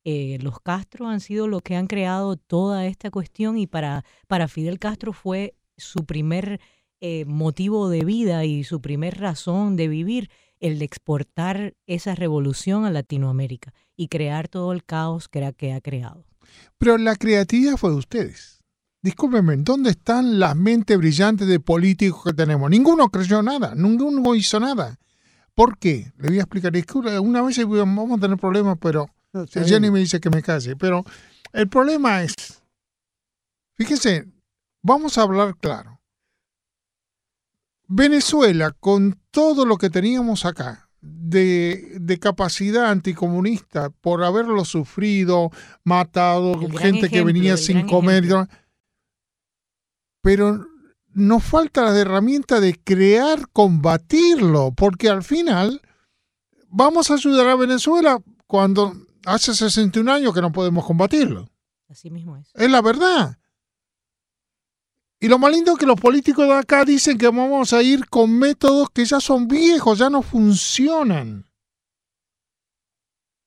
[0.03, 4.47] Eh, los Castro han sido los que han creado toda esta cuestión y para, para
[4.47, 6.59] Fidel Castro fue su primer
[7.01, 12.85] eh, motivo de vida y su primer razón de vivir el de exportar esa revolución
[12.85, 16.25] a Latinoamérica y crear todo el caos que, que ha creado.
[16.77, 18.63] Pero la creatividad fue de ustedes.
[19.03, 22.69] Discúlpenme, ¿dónde están las mentes brillantes de políticos que tenemos?
[22.69, 24.99] Ninguno creyó nada, ninguno hizo nada.
[25.55, 26.11] ¿Por qué?
[26.17, 26.71] Le voy a explicar.
[27.19, 29.07] Una vez vamos a tener problemas, pero
[29.65, 30.75] Jenny me dice que me case.
[30.75, 31.03] Pero
[31.53, 32.35] el problema es,
[33.77, 34.27] fíjese,
[34.81, 35.99] vamos a hablar claro.
[37.87, 45.49] Venezuela, con todo lo que teníamos acá, de, de, capacidad anticomunista por haberlo sufrido,
[45.83, 48.25] matado, gente que venía sin comer.
[50.21, 50.65] Pero
[51.13, 55.81] nos falta la herramienta de crear, combatirlo, porque al final
[56.69, 58.93] vamos a ayudar a Venezuela cuando
[59.25, 61.49] hace 61 años que no podemos combatirlo.
[61.89, 62.51] Así mismo es.
[62.53, 63.37] Es la verdad.
[65.19, 68.07] Y lo más lindo es que los políticos de acá dicen que vamos a ir
[68.09, 71.45] con métodos que ya son viejos, ya no funcionan.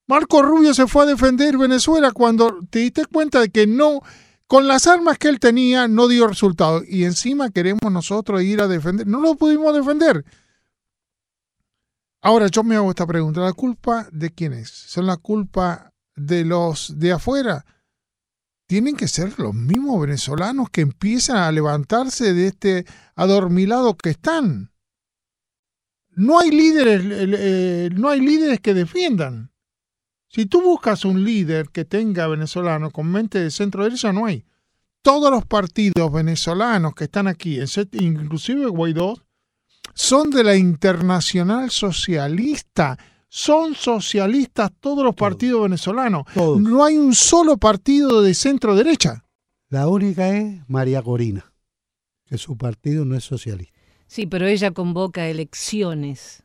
[0.07, 4.01] Marco Rubio se fue a defender Venezuela cuando te diste cuenta de que no,
[4.47, 6.81] con las armas que él tenía, no dio resultado.
[6.87, 9.05] Y encima queremos nosotros ir a defender.
[9.05, 10.23] No lo pudimos defender.
[12.25, 13.41] Ahora yo me hago esta pregunta.
[13.41, 14.69] ¿La culpa de quién es?
[14.69, 17.65] ¿Son la culpa de los de afuera?
[18.67, 22.85] tienen que ser los mismos venezolanos que empiezan a levantarse de este
[23.15, 24.71] adormilado que están.
[26.09, 29.51] No hay líderes, eh, no hay líderes que defiendan.
[30.27, 34.45] Si tú buscas un líder que tenga venezolano con mente de centro derecha, no hay.
[35.01, 37.59] Todos los partidos venezolanos que están aquí,
[37.91, 39.23] inclusive Guaidó,
[39.93, 46.23] son de la internacional socialista son socialistas todos los partidos venezolanos.
[46.35, 49.25] No hay un solo partido de centro derecha.
[49.69, 51.51] La única es María Corina,
[52.25, 53.77] que su partido no es socialista.
[54.07, 56.43] Sí, pero ella convoca elecciones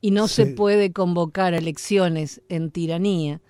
[0.00, 3.40] y no se puede convocar elecciones en tiranía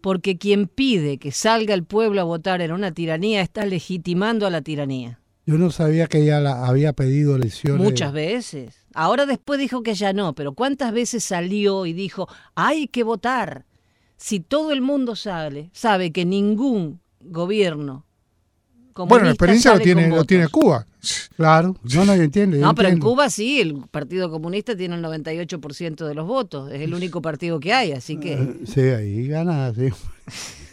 [0.00, 4.50] porque quien pide que salga el pueblo a votar en una tiranía está legitimando a
[4.50, 5.20] la tiranía.
[5.44, 7.82] Yo no sabía que ella la había pedido elecciones.
[7.82, 8.77] Muchas veces.
[8.94, 13.66] Ahora después dijo que ya no, pero ¿cuántas veces salió y dijo, hay que votar?
[14.16, 18.04] Si todo el mundo sale, sabe que ningún gobierno
[19.06, 20.86] bueno, la experiencia lo tiene, lo tiene Cuba.
[21.36, 22.56] Claro, no, no, yo entiendo.
[22.56, 26.80] no, pero en Cuba sí, el Partido Comunista tiene el 98% de los votos, es
[26.80, 28.32] el único partido que hay, así que...
[28.34, 29.90] Eh, sí, ahí gana, sí.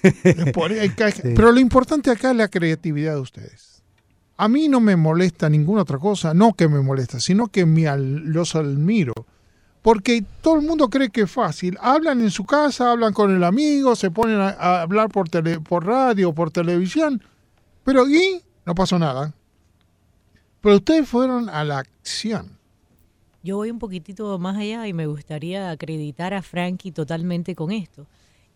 [1.24, 3.75] Pero lo importante acá es la creatividad de ustedes.
[4.38, 7.86] A mí no me molesta ninguna otra cosa, no que me molesta, sino que me
[7.98, 9.14] los admiro.
[9.82, 11.78] Porque todo el mundo cree que es fácil.
[11.80, 15.86] Hablan en su casa, hablan con el amigo, se ponen a, hablar por, tele, por
[15.86, 17.22] radio, por televisión
[17.86, 19.34] pero aquí no pasó nada.
[20.60, 22.58] Pero ustedes fueron a la acción.
[23.44, 28.08] Yo voy un poquitito más allá y me gustaría acreditar a Frankie totalmente con esto.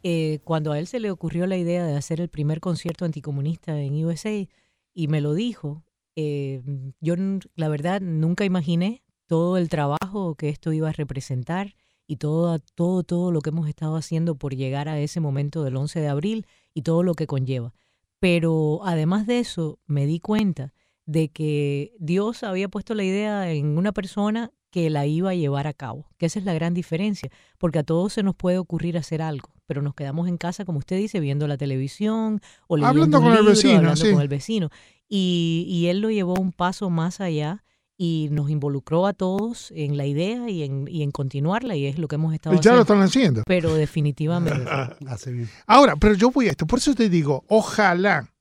[0.02, 3.80] Eh, cuando a él se le ocurrió la idea de hacer el primer concierto anticomunista
[3.80, 4.48] en USA
[4.94, 5.84] y me lo dijo,
[6.16, 6.62] eh,
[7.00, 7.16] yo
[7.56, 11.76] la verdad nunca imaginé todo el trabajo que esto iba a representar
[12.08, 15.76] y todo, todo, todo lo que hemos estado haciendo por llegar a ese momento del
[15.76, 17.74] 11 de abril y todo lo que conlleva.
[18.20, 20.74] Pero además de eso, me di cuenta
[21.06, 25.68] de que Dios había puesto la idea en una persona que la iba a llevar
[25.68, 28.98] a cabo, que esa es la gran diferencia, porque a todos se nos puede ocurrir
[28.98, 32.90] hacer algo, pero nos quedamos en casa, como usted dice, viendo la televisión o leyendo
[32.90, 34.70] hablando con el vecino, hablando con el vecino.
[35.08, 37.64] Y, y él lo llevó un paso más allá
[38.02, 42.00] y nos involucró a todos en la idea y en, y en continuarla y es
[42.00, 43.44] lo que hemos estado ya lo están haciendo.
[43.46, 44.66] Pero definitivamente.
[45.68, 48.32] Ahora, pero yo voy a esto, por eso te digo, ojalá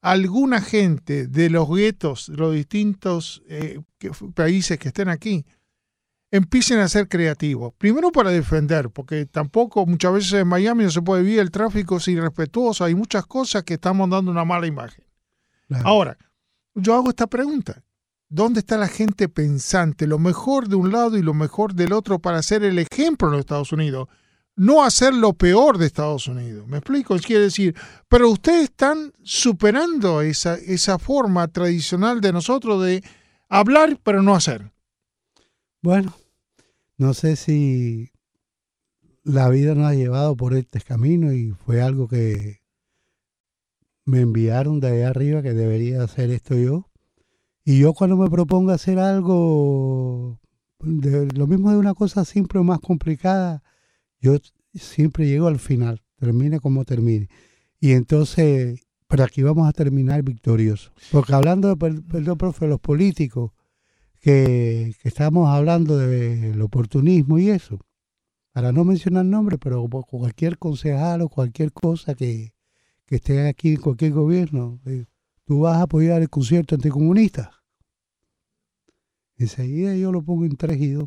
[0.00, 3.78] alguna gente de los guetos, los distintos eh,
[4.34, 5.44] países que estén aquí,
[6.34, 7.72] empiecen a ser creativos.
[7.78, 11.98] Primero para defender, porque tampoco muchas veces en Miami no se puede vivir el tráfico
[11.98, 15.04] es irrespetuoso, hay muchas cosas que estamos dando una mala imagen.
[15.84, 16.18] Ahora,
[16.74, 17.84] yo hago esta pregunta.
[18.28, 20.08] ¿Dónde está la gente pensante?
[20.08, 23.32] Lo mejor de un lado y lo mejor del otro para ser el ejemplo en
[23.32, 24.08] los Estados Unidos.
[24.56, 26.66] No hacer lo peor de Estados Unidos.
[26.66, 27.16] ¿Me explico?
[27.18, 27.76] Quiere decir,
[28.08, 33.04] pero ustedes están superando esa, esa forma tradicional de nosotros de
[33.48, 34.72] hablar pero no hacer.
[35.80, 36.12] Bueno,
[36.96, 38.10] no sé si
[39.22, 42.60] la vida nos ha llevado por este camino y fue algo que
[44.04, 46.90] me enviaron de allá arriba que debería hacer esto yo
[47.64, 50.38] y yo cuando me propongo hacer algo,
[50.80, 53.62] de, lo mismo de una cosa simple o más complicada,
[54.20, 54.36] yo
[54.74, 57.28] siempre llego al final, termine como termine.
[57.80, 60.92] Y entonces, pero aquí vamos a terminar victorioso.
[61.10, 63.52] Porque hablando, de, perdón, profe, los políticos,
[64.24, 67.78] que, que estamos hablando del oportunismo y eso,
[68.54, 72.54] para no mencionar nombres, pero cualquier concejal o cualquier cosa que,
[73.04, 75.04] que esté aquí en cualquier gobierno, eh,
[75.44, 77.62] tú vas a apoyar el concierto anticomunista.
[79.36, 81.06] Enseguida yo lo pongo en 3 y 2.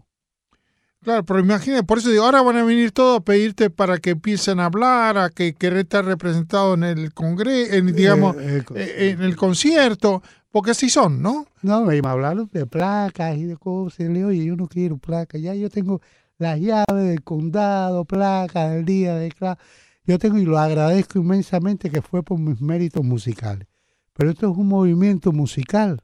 [1.01, 4.12] Claro, pero imagínate, por eso digo, ahora van a venir todos a pedirte para que
[4.12, 9.15] empiecen a hablar, a que querés estar representado en el congreso, en, digamos, eh, eh,
[9.15, 10.21] en el concierto,
[10.58, 11.46] porque así son, ¿no?
[11.62, 15.54] No, me hablaron de placas y de cosas, y oye, yo no quiero placas, ya
[15.54, 16.02] yo tengo
[16.39, 19.62] las llaves del condado, placas del día de clase.
[20.04, 23.67] Yo tengo y lo agradezco inmensamente que fue por mis méritos musicales.
[24.13, 26.02] Pero esto es un movimiento musical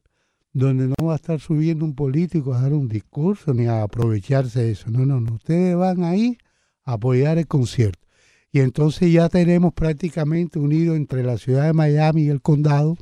[0.52, 4.62] donde no va a estar subiendo un político a dar un discurso ni a aprovecharse
[4.62, 4.92] de eso.
[4.92, 5.34] No, no, no.
[5.34, 6.38] Ustedes van ahí
[6.84, 8.08] a apoyar el concierto.
[8.52, 12.98] Y entonces ya tenemos prácticamente unido entre la ciudad de Miami y el condado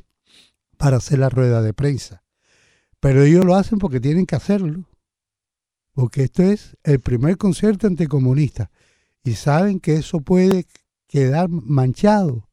[0.82, 2.24] para hacer la rueda de prensa.
[2.98, 4.88] Pero ellos lo hacen porque tienen que hacerlo.
[5.92, 8.68] Porque esto es el primer concierto anticomunista.
[9.22, 10.66] Y saben que eso puede
[11.06, 12.48] quedar manchado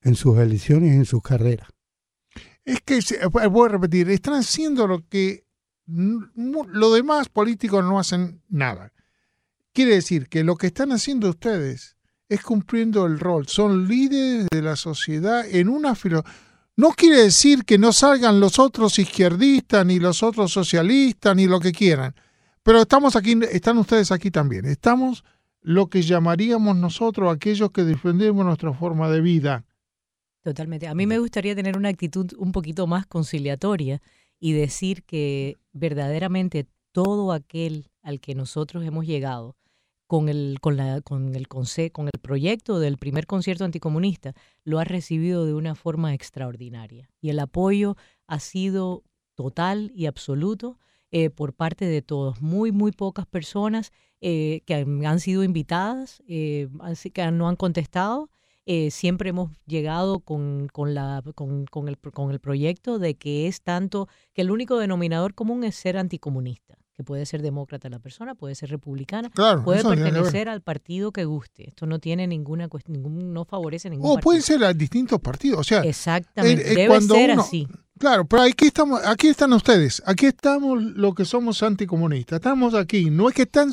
[0.00, 1.70] en sus elecciones en sus carreras.
[2.64, 5.44] Es que, eh, voy a repetir, están haciendo lo que
[5.86, 8.92] los demás políticos no hacen nada.
[9.72, 11.96] Quiere decir que lo que están haciendo ustedes
[12.28, 13.48] es cumpliendo el rol.
[13.48, 16.22] Son líderes de la sociedad en una filo.
[16.76, 21.60] No quiere decir que no salgan los otros izquierdistas, ni los otros socialistas, ni lo
[21.60, 22.14] que quieran.
[22.62, 24.64] Pero estamos aquí, están ustedes aquí también.
[24.64, 25.24] Estamos
[25.60, 29.64] lo que llamaríamos nosotros aquellos que defendemos nuestra forma de vida.
[30.42, 30.88] Totalmente.
[30.88, 34.00] A mí me gustaría tener una actitud un poquito más conciliatoria
[34.40, 39.56] y decir que verdaderamente todo aquel al que nosotros hemos llegado
[40.12, 41.64] con el, con la, con el, con
[42.06, 47.08] el proyecto del primer concierto anticomunista lo ha recibido de una forma extraordinaria.
[47.22, 47.96] Y el apoyo
[48.26, 49.04] ha sido
[49.34, 50.78] total y absoluto
[51.12, 52.42] eh, por parte de todos.
[52.42, 53.90] Muy, muy pocas personas
[54.20, 56.68] eh, que han, sido invitadas, eh,
[57.14, 58.28] que no han contestado
[58.90, 63.62] siempre hemos llegado con, con, la, con, con, el, con el proyecto de que es
[63.62, 68.34] tanto que el único denominador común es ser anticomunista que puede ser demócrata la persona,
[68.34, 69.30] puede ser republicana,
[69.64, 71.68] puede pertenecer al partido que guste.
[71.68, 75.64] Esto no tiene ninguna ningún, no favorece ningún O pueden ser a distintos partidos, o
[75.64, 77.66] sea, exactamente, eh, debe ser así.
[77.98, 83.10] Claro, pero aquí estamos, aquí están ustedes, aquí estamos los que somos anticomunistas, estamos aquí,
[83.10, 83.72] no es que están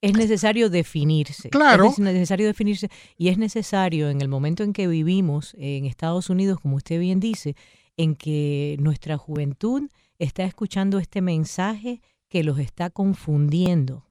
[0.00, 1.50] es necesario definirse.
[1.50, 1.86] Claro.
[1.86, 6.60] Es necesario definirse y es necesario en el momento en que vivimos en Estados Unidos,
[6.60, 7.56] como usted bien dice,
[7.96, 9.88] en que nuestra juventud
[10.18, 14.06] está escuchando este mensaje que los está confundiendo,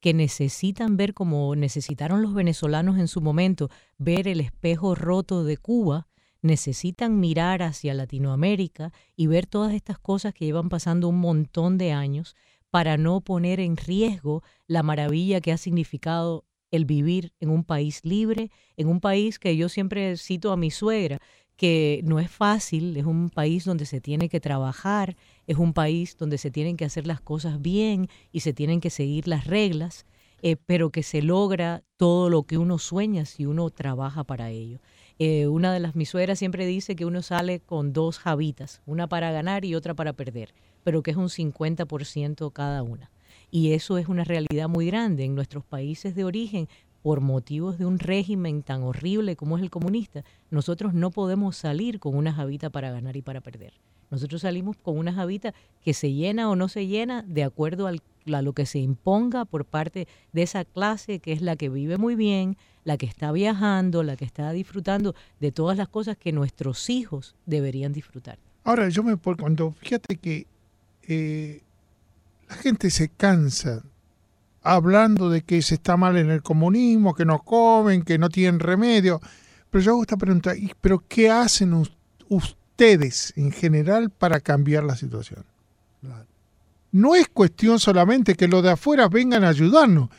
[0.00, 5.56] que necesitan ver como necesitaron los venezolanos en su momento, ver el espejo roto de
[5.56, 6.08] Cuba,
[6.42, 11.92] necesitan mirar hacia Latinoamérica y ver todas estas cosas que llevan pasando un montón de
[11.92, 12.34] años
[12.70, 18.00] para no poner en riesgo la maravilla que ha significado el vivir en un país
[18.02, 21.20] libre, en un país que yo siempre cito a mi suegra,
[21.56, 26.16] que no es fácil, es un país donde se tiene que trabajar, es un país
[26.16, 30.06] donde se tienen que hacer las cosas bien y se tienen que seguir las reglas,
[30.42, 34.80] eh, pero que se logra todo lo que uno sueña si uno trabaja para ello.
[35.18, 39.06] Eh, una de las mis suegras siempre dice que uno sale con dos javitas, una
[39.06, 43.10] para ganar y otra para perder, pero que es un 50% cada una.
[43.52, 45.24] Y eso es una realidad muy grande.
[45.24, 46.68] En nuestros países de origen
[47.02, 51.98] por motivos de un régimen tan horrible como es el comunista, nosotros no podemos salir
[51.98, 53.72] con una jabita para ganar y para perder.
[54.10, 58.42] Nosotros salimos con una jabita que se llena o no se llena de acuerdo a
[58.42, 62.14] lo que se imponga por parte de esa clase que es la que vive muy
[62.14, 66.90] bien, la que está viajando, la que está disfrutando de todas las cosas que nuestros
[66.90, 68.38] hijos deberían disfrutar.
[68.64, 70.46] Ahora, yo me cuando fíjate que
[71.08, 71.62] eh,
[72.48, 73.82] la gente se cansa
[74.62, 78.60] hablando de que se está mal en el comunismo, que no comen, que no tienen
[78.60, 79.20] remedio.
[79.70, 81.74] Pero yo hago esta pregunta, ¿pero qué hacen
[82.28, 85.44] ustedes en general para cambiar la situación?
[86.90, 90.10] No es cuestión solamente que los de afuera vengan a ayudarnos.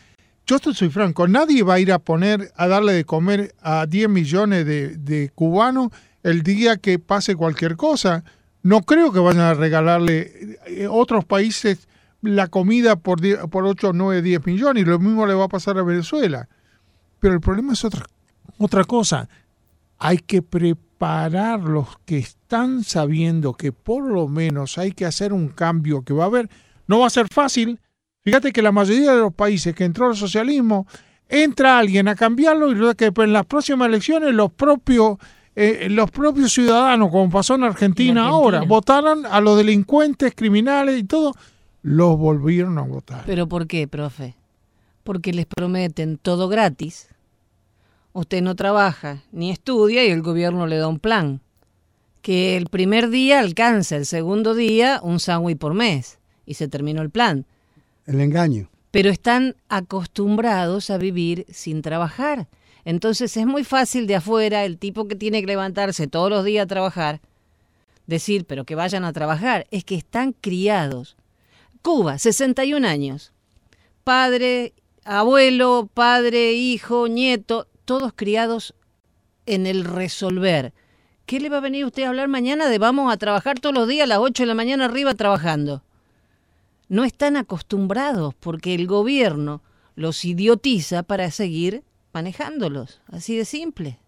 [0.46, 3.86] Yo estoy soy franco, nadie va a ir a poner, a darle de comer a
[3.86, 5.90] 10 millones de, de cubanos
[6.24, 8.24] el día que pase cualquier cosa.
[8.64, 11.88] No creo que vayan a regalarle eh, otros países
[12.24, 13.20] la comida por,
[13.50, 16.48] por 8, 9, 10 millones y lo mismo le va a pasar a Venezuela.
[17.20, 18.06] Pero el problema es otra,
[18.58, 19.30] otra cosa.
[20.00, 25.50] Hay que preparar los que están sabiendo que por lo menos hay que hacer un
[25.50, 26.50] cambio que va a haber.
[26.88, 27.80] No va a ser fácil.
[28.22, 30.88] Fíjate que la mayoría de los países que entró al socialismo,
[31.28, 35.18] entra alguien a cambiarlo y que en las próximas elecciones los propios
[35.56, 41.04] eh, los propios ciudadanos, como pasó en Argentina, ahora, votaron a los delincuentes, criminales y
[41.04, 41.36] todo,
[41.84, 43.24] los volvieron a votar.
[43.26, 44.36] ¿Pero por qué, profe?
[45.04, 47.10] Porque les prometen todo gratis.
[48.14, 51.42] Usted no trabaja ni estudia y el gobierno le da un plan.
[52.22, 56.20] Que el primer día alcanza, el segundo día un sándwich por mes.
[56.46, 57.46] Y se terminó el plan.
[58.06, 58.70] El engaño.
[58.92, 62.48] Pero están acostumbrados a vivir sin trabajar.
[62.86, 66.64] Entonces es muy fácil de afuera, el tipo que tiene que levantarse todos los días
[66.64, 67.22] a trabajar,
[68.08, 69.68] decir, pero que vayan a trabajar.
[69.72, 71.18] Es que están criados
[71.84, 73.34] Cuba, 61 años.
[74.06, 74.74] Padre,
[75.04, 78.74] abuelo, padre, hijo, nieto, todos criados
[79.46, 80.74] en el resolver.
[81.26, 83.88] ¿Qué le va a venir usted a hablar mañana de vamos a trabajar todos los
[83.88, 85.84] días a las 8 de la mañana arriba trabajando?
[86.88, 89.62] No están acostumbrados porque el gobierno
[89.96, 94.00] los idiotiza para seguir manejándolos, así de simple.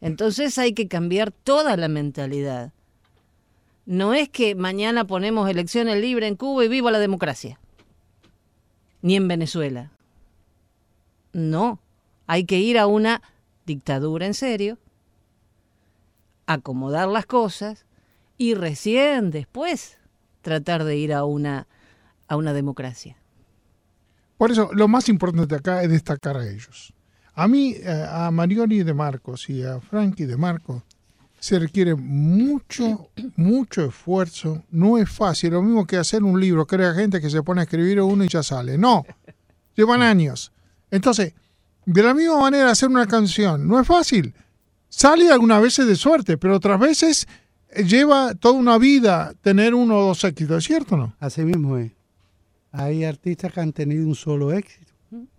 [0.00, 2.72] Entonces hay que cambiar toda la mentalidad.
[3.84, 7.58] No es que mañana ponemos elecciones libres en Cuba y viva la democracia.
[9.00, 9.90] Ni en Venezuela.
[11.32, 11.80] No,
[12.26, 13.22] hay que ir a una
[13.66, 14.78] dictadura en serio,
[16.46, 17.86] acomodar las cosas
[18.36, 19.98] y recién después
[20.42, 21.66] tratar de ir a una,
[22.28, 23.16] a una democracia.
[24.36, 26.92] Por eso, lo más importante acá es destacar a ellos.
[27.34, 30.82] A mí, eh, a Marioni de Marcos y a Frankie de Marcos,
[31.42, 34.62] se requiere mucho, mucho esfuerzo.
[34.70, 37.64] No es fácil, lo mismo que hacer un libro, hay gente que se pone a
[37.64, 38.78] escribir uno y ya sale.
[38.78, 39.04] No,
[39.74, 40.52] llevan años.
[40.88, 41.34] Entonces,
[41.84, 44.32] de la misma manera hacer una canción, no es fácil.
[44.88, 47.26] Sale algunas veces de suerte, pero otras veces
[47.70, 51.16] eh, lleva toda una vida tener uno o dos éxitos, ¿cierto o no?
[51.18, 51.90] Así mismo es.
[52.70, 54.92] Hay artistas que han tenido un solo éxito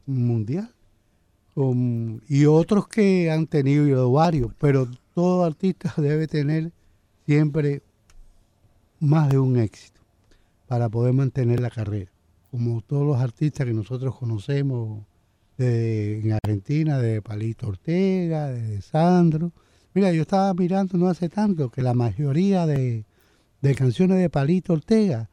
[0.06, 0.70] mundial
[2.28, 6.72] y otros que han tenido varios, pero todo artista debe tener
[7.26, 7.82] siempre
[9.00, 10.02] más de un éxito
[10.68, 12.12] para poder mantener la carrera.
[12.52, 15.04] Como todos los artistas que nosotros conocemos
[15.58, 19.52] en Argentina, de Palito Ortega, de Sandro.
[19.94, 23.06] Mira, yo estaba mirando no hace tanto que la mayoría de,
[23.78, 25.30] canciones de Palito Ortega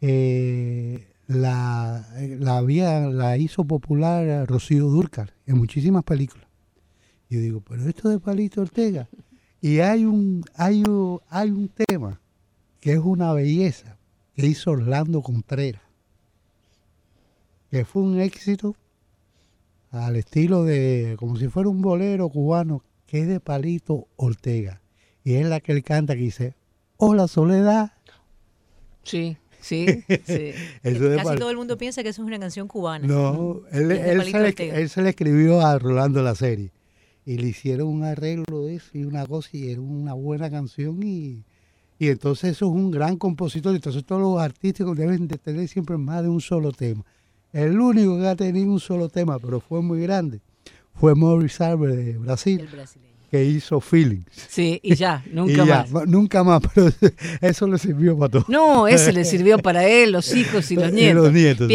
[0.00, 2.06] eh, la,
[2.38, 6.47] la, la hizo popular Rocío Durcal en muchísimas películas.
[7.28, 9.08] Y yo digo, pero esto de Palito Ortega.
[9.60, 12.20] Y hay un, hay un, hay un tema
[12.80, 13.98] que es una belleza
[14.34, 15.82] que hizo Orlando Contreras,
[17.70, 18.76] que fue un éxito
[19.90, 24.80] al estilo de, como si fuera un bolero cubano, que es de Palito Ortega.
[25.24, 26.54] Y es la que él canta que dice,
[26.96, 27.92] hola Soledad.
[29.02, 29.36] Sí.
[29.60, 29.86] Sí,
[30.24, 30.52] sí.
[30.82, 33.06] Casi todo el mundo piensa que eso es una canción cubana.
[33.08, 36.70] No, él, se le, él, se le, escribió a Rolando la serie
[37.28, 40.98] y le hicieron un arreglo de eso y una cosa y era una buena canción
[41.02, 41.44] y,
[41.98, 43.74] y entonces eso es un gran compositor.
[43.74, 47.04] Entonces todos los artistas deben de tener siempre más de un solo tema.
[47.52, 50.40] El único que ha tenido un solo tema, pero fue muy grande,
[50.94, 52.66] fue Maurice Albert de Brasil.
[53.30, 54.24] Que hizo Feelings.
[54.48, 55.92] Sí, y ya, nunca más.
[56.06, 56.90] Nunca más, pero
[57.42, 58.46] eso le sirvió para todo.
[58.48, 61.30] No, ese le sirvió para él, los hijos y los nietos.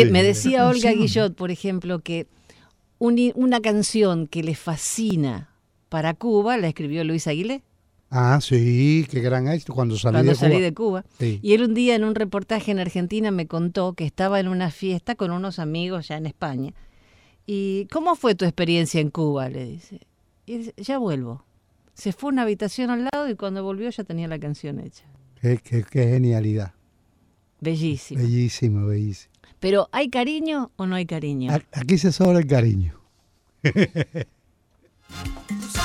[0.09, 2.25] Me decía Olga Guillot, por ejemplo, que
[3.03, 5.49] una canción que le fascina
[5.89, 7.63] para Cuba la escribió Luis Aguilé.
[8.09, 11.03] Ah, sí, qué gran éxito cuando salí cuando de salí de Cuba.
[11.19, 14.69] Y él un día en un reportaje en Argentina me contó que estaba en una
[14.69, 16.73] fiesta con unos amigos ya en España.
[17.45, 19.49] ¿Y cómo fue tu experiencia en Cuba?
[19.49, 19.99] Le dice.
[20.45, 21.43] Y ya vuelvo.
[21.95, 25.05] Se fue a una habitación al lado y cuando volvió ya tenía la canción hecha.
[25.41, 26.73] Qué, qué, genialidad.
[27.59, 28.21] Bellísimo.
[28.21, 29.32] Bellísimo, bellísimo.
[29.63, 31.49] Pero ¿hay cariño o no hay cariño?
[31.71, 32.99] Aquí se sobra el cariño.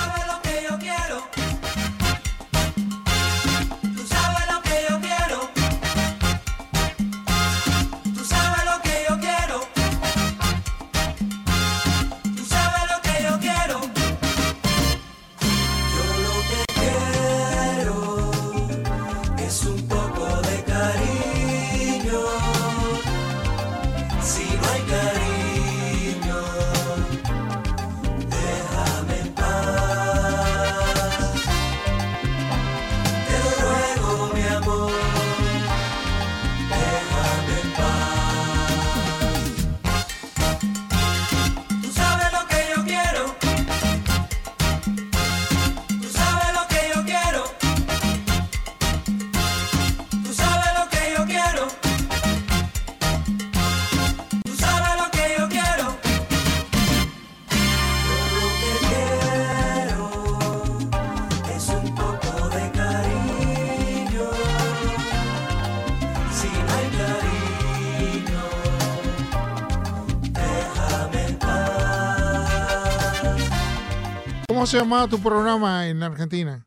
[74.68, 76.66] se llamaba tu programa en Argentina?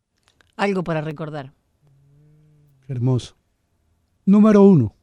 [0.56, 1.54] Algo para recordar.
[2.88, 3.36] hermoso.
[4.26, 4.96] Número uno.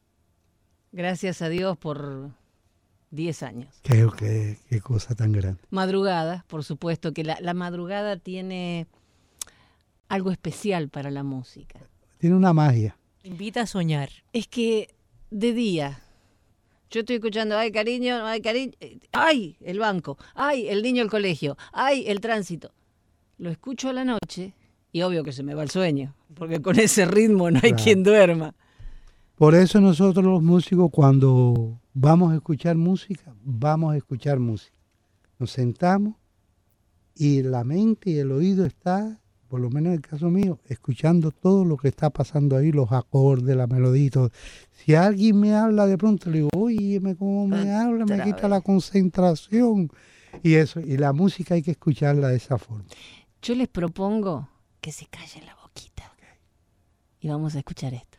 [0.91, 2.33] Gracias a Dios por
[3.13, 3.73] 10 años.
[3.85, 5.63] Qué, qué, cosa tan grande.
[5.71, 8.89] Madrugada, por supuesto, que la, la madrugada tiene
[10.09, 11.79] algo especial para la música.
[12.19, 12.99] Tiene una magia.
[13.23, 14.11] Invita a soñar.
[14.33, 14.93] Es que
[15.31, 16.01] de día
[16.91, 18.73] yo estoy escuchando, ay cariño, ay cariño,
[19.13, 22.73] ay el banco, ay el niño el colegio, ay el tránsito
[23.39, 24.55] lo escucho a la noche
[24.93, 28.03] y obvio que se me va el sueño, porque con ese ritmo no hay quien
[28.03, 28.55] duerma.
[29.37, 34.77] Por eso nosotros los músicos cuando vamos a escuchar música, vamos a escuchar música.
[35.39, 36.17] Nos sentamos
[37.15, 41.31] y la mente y el oído está, por lo menos en el caso mío, escuchando
[41.31, 44.11] todo lo que está pasando ahí, los acordes, la melodía.
[44.73, 48.61] Si alguien me habla de pronto, le digo, oye, cómo me habla, me quita la
[48.61, 49.91] concentración.
[50.43, 52.85] Y eso, y la música hay que escucharla de esa forma.
[53.43, 54.49] Yo les propongo
[54.81, 56.13] que se callen la boquita.
[57.21, 58.18] Y vamos a escuchar esto.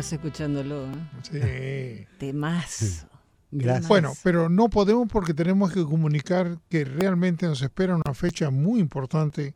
[0.00, 0.86] Quedarse escuchándolo.
[0.86, 2.06] ¿eh?
[2.08, 2.16] Sí.
[2.18, 3.06] Temas.
[3.50, 3.88] Gracias.
[3.88, 8.80] Bueno, pero no podemos porque tenemos que comunicar que realmente nos espera una fecha muy
[8.80, 9.54] importante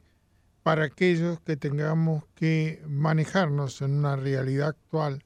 [0.62, 5.22] para aquellos que tengamos que manejarnos en una realidad actual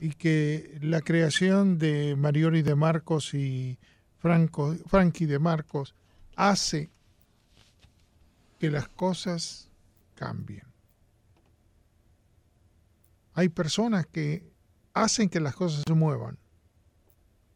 [0.00, 3.78] y que la creación de Mariori de Marcos y
[4.18, 5.94] Franco, Frankie de Marcos
[6.36, 6.90] hace
[8.58, 9.68] que las cosas
[10.14, 10.69] cambien.
[13.40, 14.52] Hay personas que
[14.92, 16.38] hacen que las cosas se muevan,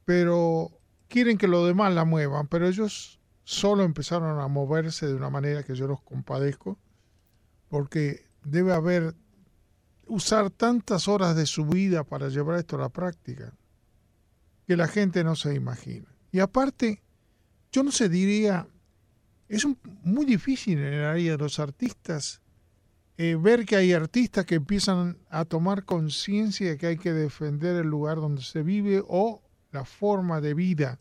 [0.07, 0.71] pero
[1.09, 5.63] quieren que los demás la muevan, pero ellos solo empezaron a moverse de una manera
[5.63, 6.79] que yo los compadezco,
[7.69, 9.15] porque debe haber,
[10.07, 13.53] usar tantas horas de su vida para llevar esto a la práctica,
[14.67, 16.07] que la gente no se imagina.
[16.33, 17.03] Y aparte,
[17.73, 18.67] yo no se diría,
[19.51, 19.67] es
[20.03, 22.41] muy difícil en el área de los artistas
[23.17, 27.77] eh, ver que hay artistas que empiezan a tomar conciencia de que hay que defender
[27.77, 29.41] el lugar donde se vive o
[29.71, 30.99] la forma de vida.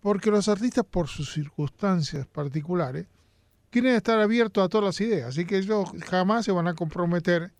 [0.00, 3.06] Porque los artistas, por sus circunstancias particulares,
[3.70, 5.28] quieren estar abiertos a todas las ideas.
[5.28, 7.52] Así que ellos jamás se van a comprometer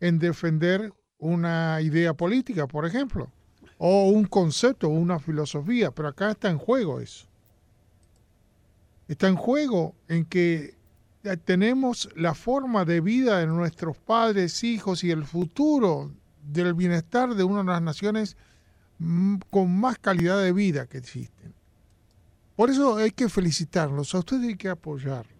[0.00, 3.30] en defender una idea política, por ejemplo,
[3.78, 5.90] o un concepto, o una filosofía.
[5.90, 7.26] Pero acá está en juego eso.
[9.08, 10.75] Está en juego en que
[11.44, 16.12] tenemos la forma de vida de nuestros padres, hijos y el futuro
[16.44, 18.36] del bienestar de una de las naciones
[18.98, 21.54] mm, con más calidad de vida que existen.
[22.54, 25.34] Por eso hay que felicitarlos, a ustedes hay que apoyarlos.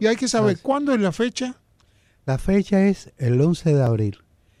[0.00, 0.62] Y hay que saber Gracias.
[0.62, 1.56] cuándo es la fecha,
[2.26, 4.18] La fecha es el 11 de abril.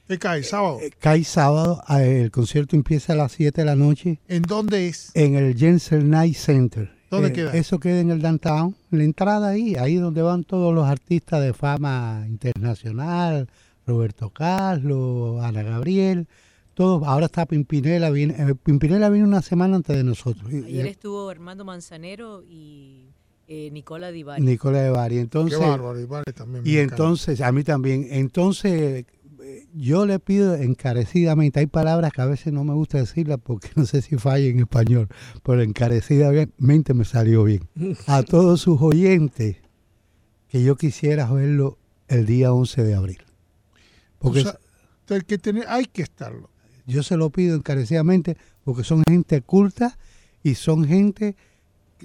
[0.08, 0.78] que cae, sábado.
[0.80, 4.88] Eh, Cae sábado, eh, el concierto empieza a las 7 de la noche ¿En dónde
[4.88, 5.10] es?
[5.14, 6.92] en el Jensen Night Center.
[7.20, 7.50] Eh.
[7.54, 11.52] Eso queda en el downtown, la entrada ahí, ahí donde van todos los artistas de
[11.52, 13.48] fama internacional,
[13.86, 16.26] Roberto Carlos, Ana Gabriel,
[16.74, 20.50] todos, ahora está Pimpinela, viene, eh, Pimpinela viene una semana antes de nosotros.
[20.52, 23.08] Y- Ayer estuvo Armando Manzanero y
[23.46, 24.42] eh, Nicola Di Bari.
[24.42, 25.14] Nicola de Bari.
[25.16, 26.94] Qué Entonces, bárbaro, y vale, también Y encanta.
[26.94, 29.04] entonces, a mí también, entonces
[29.74, 33.84] yo le pido encarecidamente, hay palabras que a veces no me gusta decirlas porque no
[33.86, 35.08] sé si falla en español,
[35.42, 37.68] pero encarecidamente me salió bien.
[38.06, 39.56] A todos sus oyentes,
[40.48, 41.78] que yo quisiera verlo
[42.08, 43.18] el día 11 de abril.
[44.18, 44.58] Porque O sea,
[45.08, 46.50] hay que tener, hay que estarlo.
[46.86, 49.98] yo se lo pido encarecidamente porque son gente culta
[50.42, 51.36] y son gente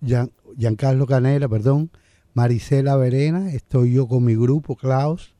[0.00, 1.90] Gian- Giancarlo Canela, perdón,
[2.34, 5.34] Marisela Verena, estoy yo con mi grupo, Klaus,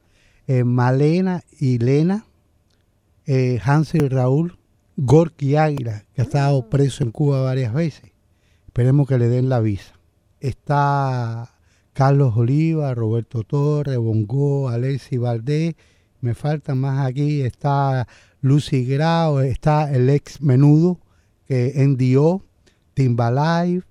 [0.46, 2.24] eh, Malena y Lena,
[3.26, 4.58] eh, Hansel Raúl,
[4.96, 8.12] Gorky Águila, que ha estado preso en Cuba varias veces.
[8.66, 9.94] Esperemos que le den la visa.
[10.40, 11.53] Está
[11.94, 15.76] Carlos Oliva, Roberto Torres, Bongo, Alexi Valdés,
[16.20, 18.08] me faltan más aquí, está
[18.40, 20.98] Lucy Grau, está el ex menudo,
[21.46, 22.42] que NDO,
[22.94, 23.84] Timbalive,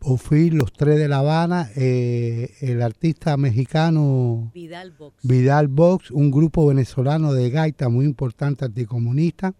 [0.00, 5.16] Ofil, los tres de La Habana, eh, el artista mexicano Vidal Box.
[5.22, 9.54] Vidal Box, un grupo venezolano de gaita muy importante anticomunista.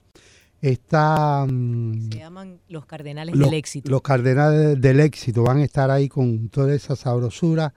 [0.62, 3.90] Está mm, Se llaman los Cardenales los, del Éxito.
[3.90, 7.74] los Cardenales del Éxito, van a estar ahí con toda esa sabrosura.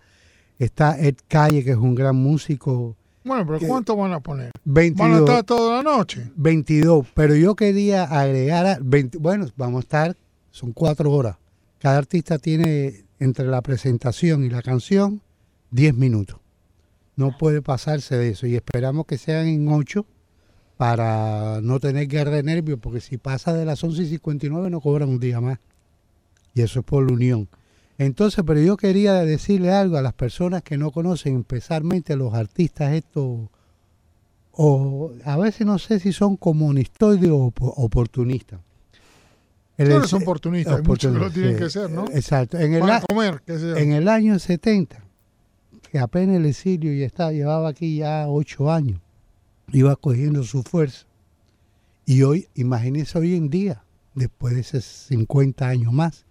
[0.60, 3.68] Está Ed Calle, que es un gran músico, Bueno, pero.
[3.68, 4.52] ¿cuánto van a poner?
[4.64, 6.32] Van a 22, estar toda la noche.
[6.36, 10.18] 22, pero yo quería agregar, a 20 bueno, vamos a estar,
[10.52, 11.38] son cuatro horas.
[11.80, 15.22] Cada artista tiene entre la presentación y la canción
[15.72, 16.40] 10 minutos.
[17.16, 20.06] No puede pasarse de eso y esperamos que sean en 8
[20.78, 24.82] para no tener guerra de nervios, porque si pasa de las 11 y 59 no
[24.82, 25.60] cobran un día más.
[26.54, 27.48] Y eso es por la unión.
[27.98, 32.94] Entonces, pero yo quería decirle algo a las personas que no conocen, especialmente los artistas
[32.94, 33.48] estos,
[34.52, 38.60] o a veces no sé si son comunistoides o oportunistas.
[39.78, 42.06] Todos son oportunistas, muchos lo tienen que ser, ¿no?
[42.14, 42.58] Exacto.
[42.58, 45.04] En el, comer, en el año 70,
[45.92, 49.02] que apenas el exilio ya estaba, llevaba aquí ya ocho años,
[49.76, 51.06] iba cogiendo su fuerza.
[52.06, 56.26] Y hoy, imagínense hoy en día, después de esos 50 años más,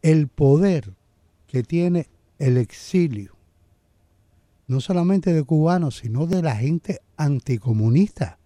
[0.00, 0.94] el poder
[1.46, 2.08] que tiene
[2.38, 3.36] el exilio,
[4.68, 8.38] no solamente de cubanos, sino de la gente anticomunista,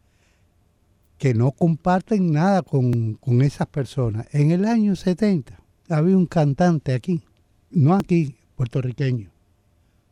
[1.18, 4.26] que no comparten nada con, esas personas.
[4.32, 7.22] En el año 70 había un cantante aquí,
[7.70, 9.30] no aquí, puertorriqueño,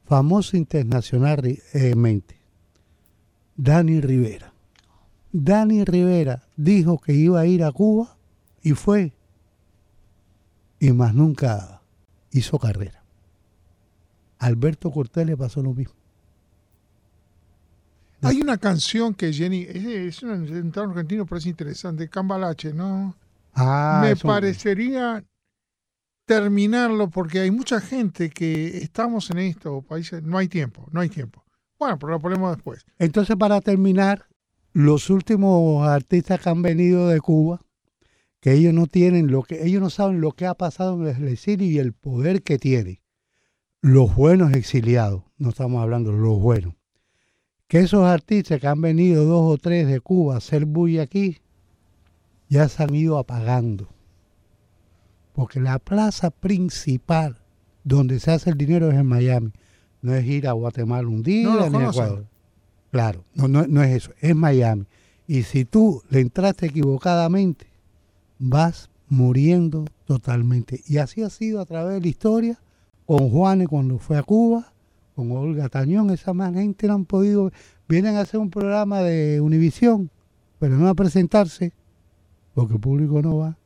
[0.05, 2.34] famoso internacionalmente,
[3.57, 4.53] Dani Rivera.
[5.33, 8.17] Dani Rivera dijo que iba a ir a Cuba
[8.63, 9.13] y fue
[10.79, 11.81] y más nunca
[12.31, 13.03] hizo carrera.
[14.39, 15.95] Alberto Cortés le pasó lo mismo.
[18.23, 23.15] Hay una canción que Jenny, es, un entorno argentino, pero es interesante, Cambalache, ¿no?
[23.55, 25.23] Ah, Me parecería
[26.27, 31.11] terminarlo porque hay mucha gente que estamos en estos países, no hay tiempo, no hay
[31.11, 31.44] tiempo.
[31.85, 32.87] Bueno, pero lo ponemos después.
[32.99, 34.25] Entonces, para terminar,
[34.73, 37.61] los últimos artistas que han venido de Cuba,
[38.41, 41.29] que ellos no tienen lo que ellos no saben lo que ha pasado en el
[41.29, 43.03] exilio y el poder que tiene.
[43.83, 46.73] Los buenos exiliados, no estamos hablando de los buenos.
[47.69, 51.43] Que esos artistas que han venido dos o tres de Cuba a hacer bulla aquí,
[52.49, 53.91] ya se han ido apagando.
[55.35, 57.43] Porque la plaza principal
[57.83, 59.53] donde se hace el dinero es en Miami.
[60.05, 62.27] No es ir a Guatemala un día ni a Ecuador.
[62.91, 64.85] Claro, no, no, no es eso, es Miami.
[65.27, 67.67] Y si tú le entraste equivocadamente,
[68.39, 70.83] vas muriendo totalmente.
[70.87, 72.61] Y así ha sido a través de la historia,
[73.07, 74.75] con Juanes cuando fue a Cuba,
[75.17, 77.51] con Olga Tañón, esa más gente no han podido,
[77.89, 80.11] vienen a hacer un programa de Univisión,
[80.59, 81.73] pero no a presentarse,
[82.53, 83.57] porque el público no va.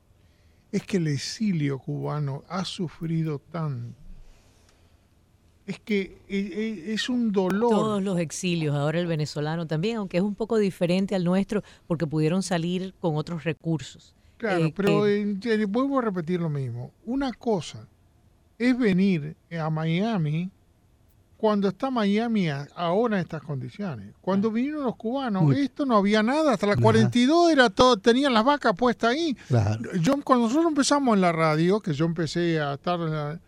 [0.71, 4.08] Es que el exilio cubano ha sufrido tanto.
[5.69, 7.71] Es que e, e, es un dolor.
[7.71, 12.07] Todos los exilios, ahora el venezolano también, aunque es un poco diferente al nuestro, porque
[12.07, 14.15] pudieron salir con otros recursos.
[14.39, 15.05] Claro, eh, pero
[15.69, 16.91] vuelvo a repetir lo mismo.
[17.05, 17.87] Una cosa
[18.59, 20.51] es venir a Miami
[21.37, 24.15] cuando está Miami ahora en estas condiciones.
[24.23, 26.55] Cuando vinieron los cubanos, esto no había nada.
[26.55, 29.37] Hasta la 42 era todo, tenían las vacas puestas ahí.
[30.01, 33.41] Yo, cuando nosotros empezamos en la radio, que yo empecé a estar en la,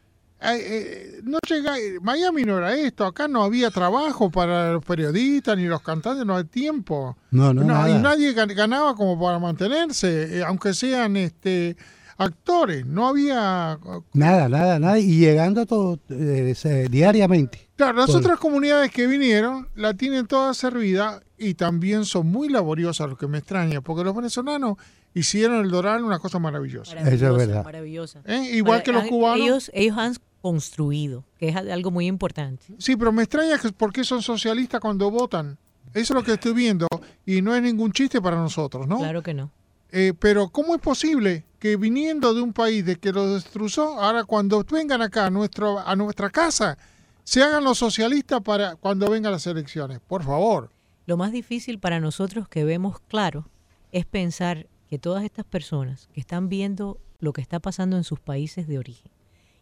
[0.42, 5.64] eh, no llega, Miami no era esto, acá no había trabajo para los periodistas ni
[5.64, 7.16] los cantantes, no hay tiempo.
[7.30, 11.76] No, no, Y nadie ganaba como para mantenerse, eh, aunque sean este
[12.16, 13.78] actores, no había
[14.12, 16.54] nada, nada, nada y llegando todo eh,
[16.90, 17.70] diariamente.
[17.76, 23.08] Claro, las otras comunidades que vinieron la tienen toda servida y también son muy laboriosas,
[23.08, 24.76] lo que me extraña, porque los venezolanos
[25.14, 26.98] hicieron el Doral una cosa maravillosa.
[27.00, 27.64] Eso es verdad.
[27.64, 28.22] Maravillosa.
[28.52, 29.40] Igual que los cubanos.
[29.40, 32.66] Ellos, ellos han construido, que es algo muy importante.
[32.78, 35.58] Sí, pero me extraña que por qué son socialistas cuando votan.
[35.92, 36.86] Eso es lo que estoy viendo
[37.26, 38.98] y no es ningún chiste para nosotros, ¿no?
[38.98, 39.50] Claro que no.
[39.92, 44.24] Eh, pero ¿cómo es posible que viniendo de un país de que lo destruyó, ahora
[44.24, 46.78] cuando vengan acá a, nuestro, a nuestra casa,
[47.24, 49.98] se hagan los socialistas para cuando vengan las elecciones?
[50.00, 50.70] Por favor.
[51.06, 53.48] Lo más difícil para nosotros que vemos claro
[53.90, 58.18] es pensar que todas estas personas que están viendo lo que está pasando en sus
[58.18, 59.12] países de origen,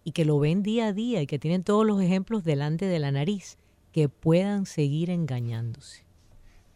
[0.02, 2.98] y que lo ven día a día y que tienen todos los ejemplos delante de
[2.98, 3.58] la nariz,
[3.92, 6.06] que puedan seguir engañándose.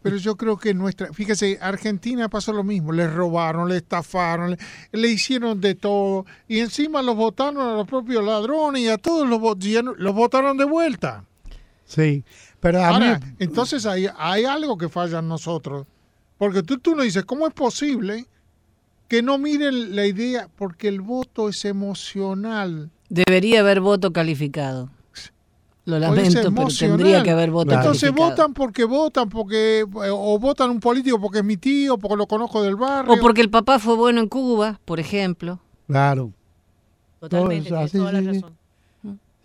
[0.03, 4.55] Pero yo creo que nuestra, fíjese, Argentina pasó lo mismo, le robaron, le estafaron,
[4.91, 9.27] le, hicieron de todo y encima los votaron a los propios ladrones y a todos
[9.27, 9.41] los,
[9.97, 11.25] los votaron de vuelta.
[11.85, 12.23] Sí,
[12.59, 15.87] pero a entonces hay, hay algo que falla en nosotros,
[16.37, 18.27] porque tú, tú nos dices, ¿cómo es posible
[19.07, 20.49] que no miren la idea?
[20.55, 22.89] Porque el voto es emocional.
[23.09, 24.89] Debería haber voto calificado.
[25.85, 30.69] Lo lamento, pero tendría que haber voto Entonces votan porque votan, porque eh, o votan
[30.69, 33.13] un político porque es mi tío, porque lo conozco del barrio.
[33.13, 35.59] O porque el papá fue bueno en Cuba, por ejemplo.
[35.87, 36.31] Claro.
[37.19, 38.57] Totalmente, toda la razón.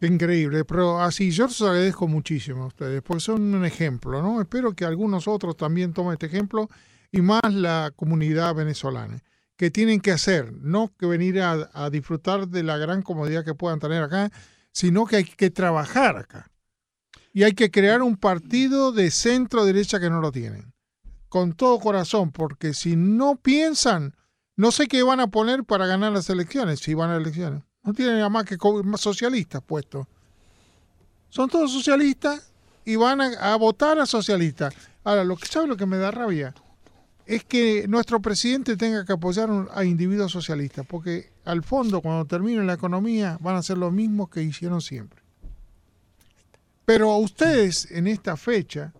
[0.00, 4.40] Increíble, pero así yo les agradezco muchísimo a ustedes, porque son un ejemplo, ¿no?
[4.40, 6.68] Espero que algunos otros también tomen este ejemplo
[7.12, 9.22] y más la comunidad venezolana
[9.56, 13.78] que tienen que hacer, no que venir a, disfrutar de la gran comodidad que puedan
[13.78, 14.30] tener acá,
[14.72, 16.50] sino que hay que trabajar acá.
[17.32, 20.72] Y hay que crear un partido de centro derecha que no lo tienen.
[21.28, 24.14] Con todo corazón, porque si no piensan,
[24.56, 27.62] no sé qué van a poner para ganar las elecciones, si van a elecciones.
[27.82, 28.56] No tienen nada más que
[28.96, 30.06] socialistas puestos.
[31.28, 32.52] Son todos socialistas
[32.84, 34.74] y van a, a votar a socialistas.
[35.02, 36.54] Ahora, lo que sabe lo que me da rabia
[37.26, 42.62] es que nuestro presidente tenga que apoyar a individuos socialistas, porque al fondo, cuando termine
[42.64, 45.22] la economía, van a ser lo mismo que hicieron siempre.
[46.84, 48.92] Pero a ustedes, en esta fecha,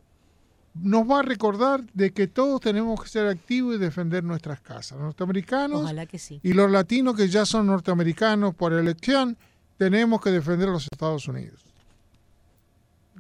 [0.74, 4.92] nos va a recordar de que todos tenemos que ser activos y defender nuestras casas.
[4.92, 5.92] Los norteamericanos
[6.42, 9.36] y los latinos que ya son norteamericanos por elección,
[9.76, 11.73] tenemos que defender a los Estados Unidos.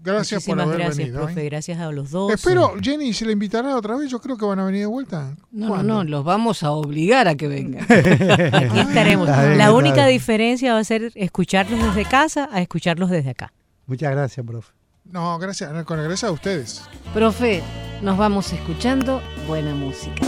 [0.04, 1.24] Gracias por haber gracias, venido.
[1.24, 1.44] Profe, ¿eh?
[1.46, 2.30] Gracias a los dos.
[2.30, 5.34] Espero, Jenny, si le invitará otra vez, yo creo que van a venir de vuelta.
[5.50, 7.84] No, no, no, los vamos a obligar a que vengan.
[7.88, 9.26] Aquí estaremos.
[9.28, 13.52] La única diferencia va a ser escucharlos desde casa a escucharlos desde acá.
[13.86, 14.72] Muchas gracias, profe.
[15.04, 16.82] No, gracias, con gracias a ustedes.
[17.14, 17.62] Profe,
[18.02, 20.20] nos vamos escuchando buena música.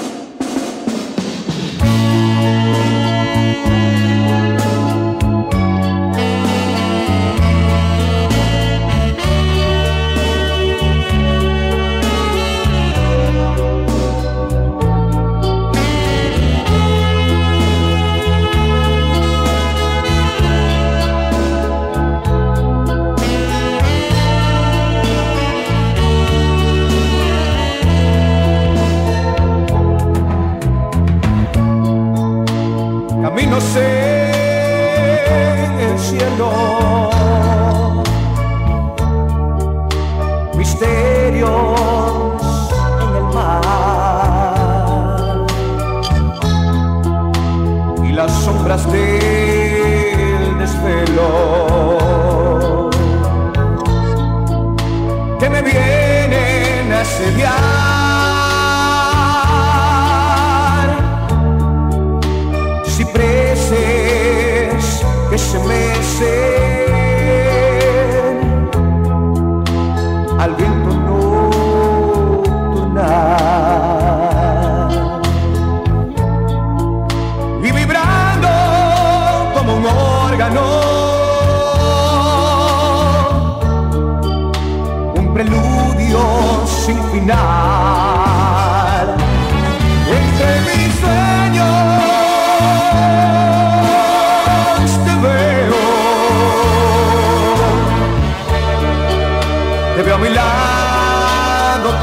[35.81, 36.51] el cielo.
[40.55, 41.81] Misterios
[43.01, 43.63] en el mar
[48.05, 51.31] y las sombras del desvelo
[55.39, 57.76] que me vienen a sediar.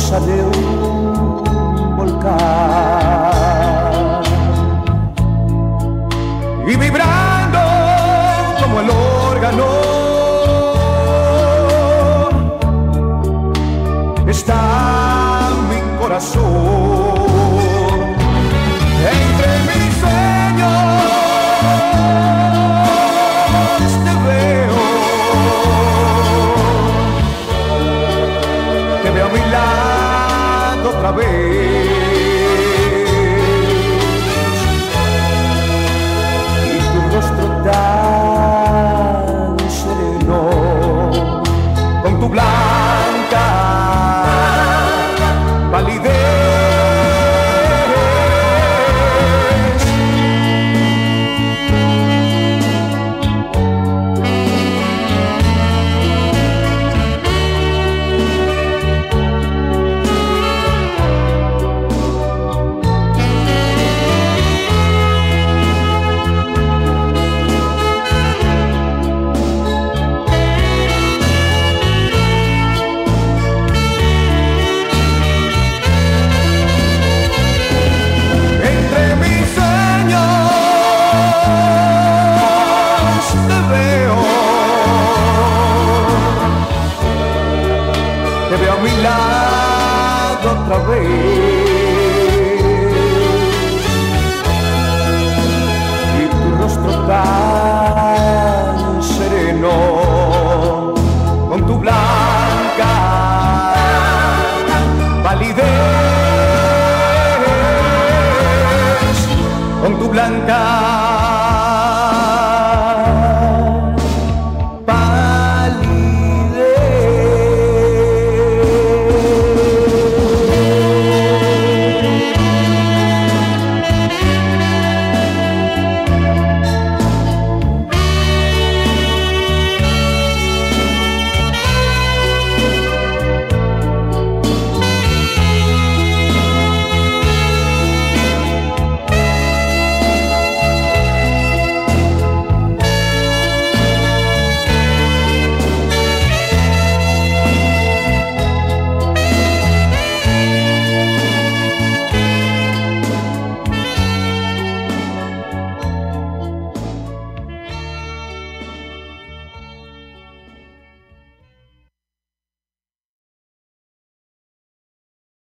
[0.00, 0.69] entre mis